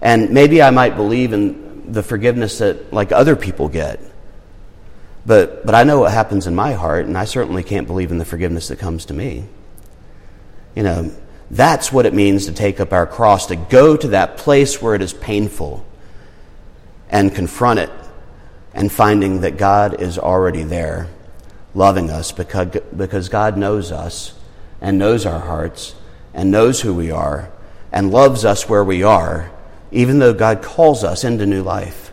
And 0.02 0.30
maybe 0.30 0.62
I 0.62 0.70
might 0.70 0.96
believe 0.96 1.34
in 1.34 1.92
the 1.92 2.04
forgiveness 2.04 2.60
that 2.60 2.94
like 2.94 3.12
other 3.12 3.36
people 3.36 3.68
get. 3.68 4.00
But, 5.26 5.66
but 5.66 5.76
I 5.76 5.84
know 5.84 6.00
what 6.00 6.14
happens 6.14 6.48
in 6.48 6.56
my 6.56 6.72
heart, 6.72 7.06
and 7.06 7.18
I 7.18 7.26
certainly 7.26 7.64
can't 7.64 7.88
believe 7.88 8.12
in 8.12 8.18
the 8.18 8.26
forgiveness 8.26 8.70
that 8.70 8.80
comes 8.80 9.06
to 9.06 9.14
me. 9.14 9.46
You 10.76 10.84
know, 10.84 11.12
that's 11.50 11.92
what 11.92 12.06
it 12.06 12.14
means 12.14 12.46
to 12.46 12.52
take 12.52 12.80
up 12.80 12.92
our 12.92 13.08
cross, 13.08 13.48
to 13.48 13.56
go 13.56 13.96
to 13.96 14.10
that 14.10 14.38
place 14.38 14.82
where 14.82 14.96
it 14.96 15.02
is 15.02 15.14
painful 15.14 15.86
and 17.10 17.34
confront 17.34 17.80
it 17.80 17.90
and 18.74 18.92
finding 18.92 19.42
that 19.42 19.58
God 19.58 20.02
is 20.02 20.20
already 20.20 20.64
there, 20.64 21.08
loving 21.74 22.10
us 22.10 22.32
because, 22.32 22.80
because 22.96 23.30
God 23.30 23.58
knows 23.58 23.92
us 23.92 24.34
and 24.82 24.98
knows 24.98 25.26
our 25.26 25.40
hearts 25.40 25.96
and 26.34 26.52
knows 26.52 26.82
who 26.82 26.94
we 26.94 27.12
are 27.12 27.50
and 27.92 28.12
loves 28.12 28.44
us 28.44 28.68
where 28.68 28.84
we 28.84 29.04
are, 29.04 29.50
even 29.92 30.20
though 30.20 30.34
God 30.34 30.62
calls 30.62 31.04
us 31.04 31.24
into 31.24 31.46
new 31.46 31.64
life. 31.64 32.12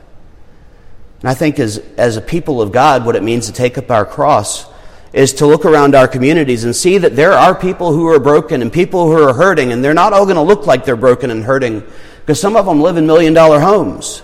And 1.20 1.28
I 1.28 1.34
think 1.34 1.58
as, 1.58 1.78
as 1.96 2.16
a 2.16 2.20
people 2.20 2.62
of 2.62 2.70
God, 2.70 3.04
what 3.04 3.16
it 3.16 3.22
means 3.22 3.46
to 3.46 3.52
take 3.52 3.76
up 3.76 3.90
our 3.90 4.06
cross 4.06 4.66
is 5.14 5.33
to 5.35 5.46
look 5.46 5.64
around 5.64 5.94
our 5.94 6.09
communities 6.09 6.64
and 6.64 6.74
see 6.74 6.98
that 6.98 7.14
there 7.14 7.33
are 7.33 7.55
people 7.55 7.92
who 7.92 8.09
are 8.09 8.18
broken 8.18 8.61
and 8.61 8.72
people 8.72 9.07
who 9.07 9.22
are 9.22 9.33
hurting, 9.33 9.72
and 9.72 9.83
they're 9.83 9.94
not 9.94 10.12
all 10.12 10.24
going 10.24 10.35
to 10.37 10.42
look 10.42 10.66
like 10.66 10.85
they're 10.85 10.96
broken 10.96 11.31
and 11.31 11.44
hurting 11.44 11.85
because 12.20 12.40
some 12.40 12.57
of 12.57 12.66
them 12.66 12.81
live 12.81 12.96
in 12.96 13.07
million 13.07 13.33
dollar 13.33 13.61
homes. 13.61 14.22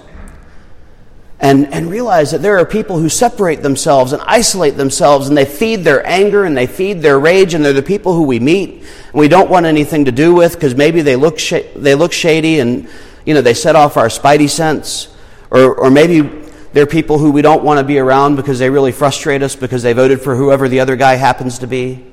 And, 1.39 1.73
and 1.73 1.89
realize 1.89 2.33
that 2.33 2.43
there 2.43 2.59
are 2.59 2.67
people 2.67 2.99
who 2.99 3.09
separate 3.09 3.63
themselves 3.63 4.13
and 4.13 4.21
isolate 4.27 4.77
themselves 4.77 5.29
and 5.29 5.39
they 5.39 5.47
feed 5.47 5.85
their 5.85 6.07
anger 6.07 6.45
and 6.45 6.55
they 6.55 6.67
feed 6.67 7.01
their 7.01 7.19
rage 7.19 7.55
and 7.55 7.65
they're 7.65 7.73
the 7.73 7.83
people 7.83 8.13
who 8.13 8.25
we 8.25 8.39
meet. 8.39 8.83
And 8.83 9.15
we 9.15 9.29
don't 9.29 9.49
want 9.49 9.65
anything 9.65 10.05
to 10.05 10.13
do 10.13 10.35
with 10.35 10.53
because 10.53 10.75
maybe 10.75 11.01
they 11.01 11.17
look, 11.17 11.39
sh- 11.39 11.65
they 11.75 11.95
look 11.95 12.13
shady 12.13 12.61
and 12.61 12.91
you 13.25 13.33
know 13.33 13.41
they 13.41 13.55
set 13.55 13.75
off 13.75 13.97
our 13.97 14.09
spidey 14.09 14.51
sense 14.51 15.09
or, 15.51 15.75
or 15.77 15.91
maybe 15.91 16.50
they're 16.73 16.87
people 16.87 17.19
who 17.19 17.31
we 17.33 17.43
don't 17.43 17.65
want 17.65 17.79
to 17.79 17.85
be 17.85 17.99
around 17.99 18.37
because 18.37 18.59
they 18.59 18.71
really 18.71 18.93
frustrate 18.93 19.43
us 19.43 19.57
because 19.57 19.83
they 19.83 19.93
voted 19.93 20.21
for 20.21 20.37
whoever 20.37 20.69
the 20.69 20.81
other 20.81 20.97
guy 20.97 21.15
happens 21.15 21.59
to 21.61 21.67
be. 21.67 22.07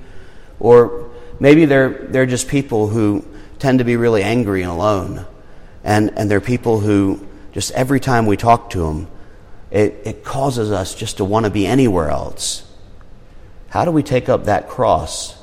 Or 0.59 1.11
maybe 1.39 1.65
they're, 1.65 2.07
they're 2.09 2.25
just 2.25 2.47
people 2.47 2.87
who 2.87 3.25
tend 3.59 3.79
to 3.79 3.85
be 3.85 3.95
really 3.95 4.23
angry 4.23 4.63
and 4.63 4.71
alone. 4.71 5.25
And, 5.83 6.17
and 6.17 6.29
they're 6.29 6.41
people 6.41 6.79
who 6.79 7.25
just 7.51 7.71
every 7.71 7.99
time 7.99 8.25
we 8.25 8.37
talk 8.37 8.71
to 8.71 8.79
them 8.79 9.07
it, 9.71 10.01
it 10.05 10.23
causes 10.23 10.71
us 10.71 10.95
just 10.95 11.17
to 11.17 11.25
want 11.25 11.45
to 11.45 11.49
be 11.49 11.65
anywhere 11.67 12.09
else. 12.09 12.63
How 13.69 13.85
do 13.85 13.91
we 13.91 14.03
take 14.03 14.29
up 14.29 14.45
that 14.45 14.69
cross 14.69 15.37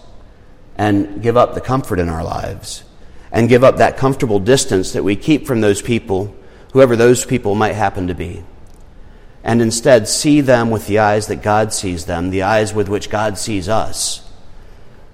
and 0.76 1.22
give 1.22 1.36
up 1.36 1.54
the 1.54 1.60
comfort 1.60 1.98
in 1.98 2.08
our 2.08 2.24
lives 2.24 2.84
and 3.30 3.48
give 3.48 3.62
up 3.62 3.76
that 3.78 3.96
comfortable 3.96 4.38
distance 4.38 4.92
that 4.92 5.04
we 5.04 5.16
keep 5.16 5.46
from 5.46 5.60
those 5.60 5.82
people, 5.82 6.34
whoever 6.72 6.96
those 6.96 7.24
people 7.24 7.54
might 7.54 7.74
happen 7.74 8.06
to 8.06 8.14
be, 8.14 8.44
and 9.44 9.62
instead 9.62 10.08
see 10.08 10.40
them 10.40 10.70
with 10.70 10.88
the 10.88 10.98
eyes 10.98 11.28
that 11.28 11.42
God 11.42 11.72
sees 11.72 12.06
them, 12.06 12.30
the 12.30 12.42
eyes 12.42 12.74
with 12.74 12.88
which 12.88 13.10
God 13.10 13.38
sees 13.38 13.68
us, 13.68 14.28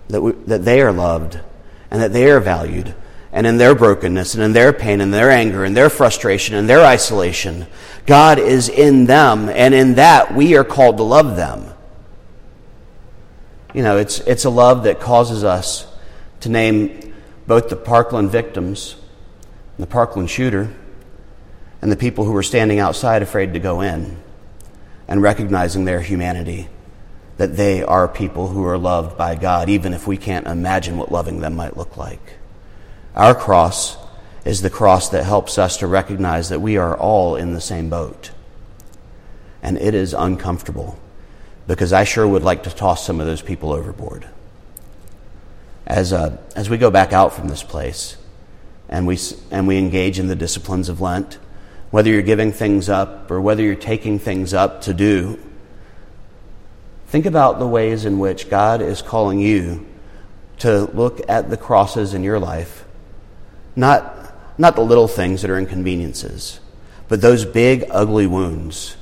that, 0.08 0.22
we, 0.22 0.32
that 0.46 0.64
they 0.64 0.80
are 0.80 0.92
loved 0.92 1.38
and 1.90 2.00
that 2.00 2.14
they 2.14 2.30
are 2.30 2.40
valued 2.40 2.94
and 3.32 3.46
in 3.46 3.58
their 3.58 3.74
brokenness 3.74 4.34
and 4.34 4.42
in 4.42 4.52
their 4.52 4.72
pain 4.72 5.00
and 5.00 5.14
their 5.14 5.30
anger 5.30 5.64
and 5.64 5.76
their 5.76 5.90
frustration 5.90 6.54
and 6.56 6.68
their 6.68 6.84
isolation, 6.84 7.66
God 8.06 8.38
is 8.38 8.68
in 8.68 9.06
them, 9.06 9.48
and 9.48 9.72
in 9.72 9.94
that 9.94 10.34
we 10.34 10.56
are 10.56 10.64
called 10.64 10.96
to 10.96 11.04
love 11.04 11.36
them. 11.36 11.72
You 13.72 13.82
know, 13.82 13.98
it's, 13.98 14.18
it's 14.20 14.44
a 14.44 14.50
love 14.50 14.84
that 14.84 14.98
causes 14.98 15.44
us 15.44 15.86
to 16.40 16.48
name 16.48 17.14
both 17.46 17.68
the 17.68 17.76
Parkland 17.76 18.30
victims, 18.30 18.96
and 19.76 19.86
the 19.86 19.90
Parkland 19.90 20.28
shooter, 20.28 20.74
and 21.82 21.90
the 21.90 21.96
people 21.96 22.24
who 22.24 22.32
were 22.32 22.42
standing 22.42 22.78
outside 22.78 23.22
afraid 23.22 23.54
to 23.54 23.60
go 23.60 23.80
in, 23.80 24.16
and 25.08 25.22
recognizing 25.22 25.84
their 25.84 26.00
humanity, 26.00 26.68
that 27.36 27.56
they 27.56 27.82
are 27.82 28.06
people 28.06 28.48
who 28.48 28.64
are 28.64 28.78
loved 28.78 29.16
by 29.16 29.34
God, 29.34 29.68
even 29.68 29.94
if 29.94 30.06
we 30.06 30.16
can't 30.16 30.46
imagine 30.46 30.98
what 30.98 31.10
loving 31.10 31.40
them 31.40 31.56
might 31.56 31.76
look 31.76 31.96
like. 31.96 32.36
Our 33.14 33.34
cross 33.34 33.96
is 34.44 34.62
the 34.62 34.70
cross 34.70 35.08
that 35.10 35.24
helps 35.24 35.58
us 35.58 35.78
to 35.78 35.86
recognize 35.86 36.48
that 36.48 36.60
we 36.60 36.76
are 36.76 36.96
all 36.96 37.36
in 37.36 37.52
the 37.52 37.60
same 37.60 37.90
boat. 37.90 38.30
And 39.62 39.76
it 39.78 39.94
is 39.94 40.14
uncomfortable 40.14 40.98
because 41.66 41.92
I 41.92 42.04
sure 42.04 42.26
would 42.26 42.42
like 42.42 42.62
to 42.64 42.70
toss 42.70 43.04
some 43.04 43.20
of 43.20 43.26
those 43.26 43.42
people 43.42 43.72
overboard. 43.72 44.28
As, 45.86 46.12
uh, 46.12 46.36
as 46.54 46.70
we 46.70 46.78
go 46.78 46.90
back 46.90 47.12
out 47.12 47.32
from 47.32 47.48
this 47.48 47.62
place 47.62 48.16
and 48.88 49.06
we, 49.06 49.18
and 49.50 49.66
we 49.66 49.76
engage 49.76 50.18
in 50.18 50.28
the 50.28 50.36
disciplines 50.36 50.88
of 50.88 51.00
Lent, 51.00 51.38
whether 51.90 52.10
you're 52.10 52.22
giving 52.22 52.52
things 52.52 52.88
up 52.88 53.30
or 53.30 53.40
whether 53.40 53.62
you're 53.62 53.74
taking 53.74 54.18
things 54.18 54.54
up 54.54 54.82
to 54.82 54.94
do, 54.94 55.38
think 57.08 57.26
about 57.26 57.58
the 57.58 57.66
ways 57.66 58.04
in 58.04 58.18
which 58.18 58.48
God 58.48 58.80
is 58.80 59.02
calling 59.02 59.40
you 59.40 59.86
to 60.58 60.84
look 60.92 61.20
at 61.28 61.50
the 61.50 61.56
crosses 61.56 62.14
in 62.14 62.22
your 62.22 62.38
life 62.38 62.84
not, 63.76 64.58
not 64.58 64.76
the 64.76 64.82
little 64.82 65.08
things 65.08 65.42
that 65.42 65.50
are 65.50 65.58
inconveniences, 65.58 66.60
but 67.08 67.20
those 67.20 67.44
big, 67.44 67.84
ugly 67.90 68.26
wounds 68.26 68.96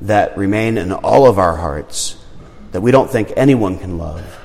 that 0.00 0.36
remain 0.36 0.78
in 0.78 0.92
all 0.92 1.26
of 1.26 1.38
our 1.38 1.56
hearts 1.56 2.16
that 2.72 2.80
we 2.80 2.90
don't 2.90 3.10
think 3.10 3.32
anyone 3.36 3.78
can 3.78 3.98
love. 3.98 4.40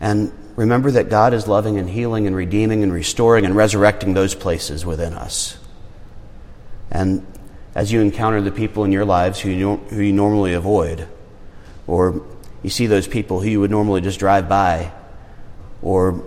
And 0.00 0.32
remember 0.56 0.90
that 0.92 1.10
God 1.10 1.34
is 1.34 1.46
loving 1.46 1.78
and 1.78 1.88
healing 1.88 2.26
and 2.26 2.34
redeeming 2.34 2.82
and 2.82 2.92
restoring 2.92 3.44
and 3.44 3.54
resurrecting 3.54 4.14
those 4.14 4.34
places 4.34 4.84
within 4.84 5.12
us. 5.12 5.58
And 6.92 7.26
as 7.74 7.90
you 7.90 8.00
encounter 8.00 8.40
the 8.40 8.52
people 8.52 8.84
in 8.84 8.92
your 8.92 9.06
lives 9.06 9.40
who 9.40 9.50
you, 9.50 9.76
who 9.76 10.02
you 10.02 10.12
normally 10.12 10.52
avoid, 10.52 11.08
or 11.86 12.22
you 12.62 12.70
see 12.70 12.86
those 12.86 13.08
people 13.08 13.40
who 13.40 13.48
you 13.48 13.60
would 13.60 13.70
normally 13.70 14.02
just 14.02 14.20
drive 14.20 14.48
by, 14.48 14.92
or 15.80 16.22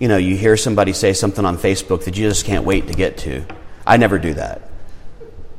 you 0.00 0.08
know, 0.08 0.16
you 0.16 0.36
hear 0.36 0.56
somebody 0.56 0.92
say 0.92 1.12
something 1.12 1.44
on 1.44 1.56
Facebook 1.56 2.04
that 2.04 2.16
you 2.16 2.28
just 2.28 2.44
can't 2.44 2.64
wait 2.64 2.88
to 2.88 2.92
get 2.92 3.18
to. 3.18 3.44
I 3.86 3.96
never 3.96 4.18
do 4.18 4.34
that. 4.34 4.68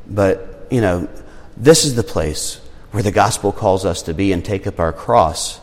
But, 0.06 0.66
you 0.70 0.82
know, 0.82 1.08
this 1.56 1.86
is 1.86 1.94
the 1.94 2.02
place 2.02 2.60
where 2.90 3.02
the 3.02 3.10
gospel 3.10 3.52
calls 3.52 3.86
us 3.86 4.02
to 4.02 4.12
be 4.12 4.32
and 4.32 4.44
take 4.44 4.66
up 4.66 4.78
our 4.78 4.92
cross 4.92 5.60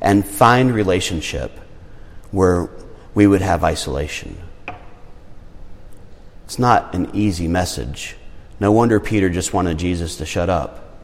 and 0.00 0.26
find 0.26 0.74
relationship 0.74 1.52
where 2.32 2.68
we 3.14 3.28
would 3.28 3.40
have 3.40 3.62
isolation. 3.62 4.36
It's 6.44 6.58
not 6.58 6.92
an 6.92 7.10
easy 7.14 7.46
message. 7.46 8.16
No 8.60 8.72
wonder 8.72 9.00
Peter 9.00 9.30
just 9.30 9.52
wanted 9.52 9.78
Jesus 9.78 10.16
to 10.16 10.26
shut 10.26 10.48
up 10.48 10.98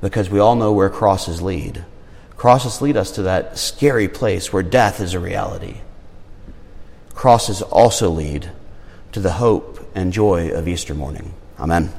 because 0.00 0.30
we 0.30 0.38
all 0.38 0.56
know 0.56 0.72
where 0.72 0.90
crosses 0.90 1.42
lead. 1.42 1.84
Crosses 2.36 2.82
lead 2.82 2.96
us 2.96 3.12
to 3.12 3.22
that 3.22 3.58
scary 3.58 4.08
place 4.08 4.52
where 4.52 4.62
death 4.62 5.00
is 5.00 5.14
a 5.14 5.20
reality 5.20 5.76
crosses 7.14 7.62
also 7.62 8.10
lead 8.10 8.50
to 9.12 9.20
the 9.20 9.32
hope 9.32 9.80
and 9.94 10.12
joy 10.12 10.50
of 10.50 10.68
Easter 10.68 10.94
morning. 10.94 11.32
Amen. 11.58 11.90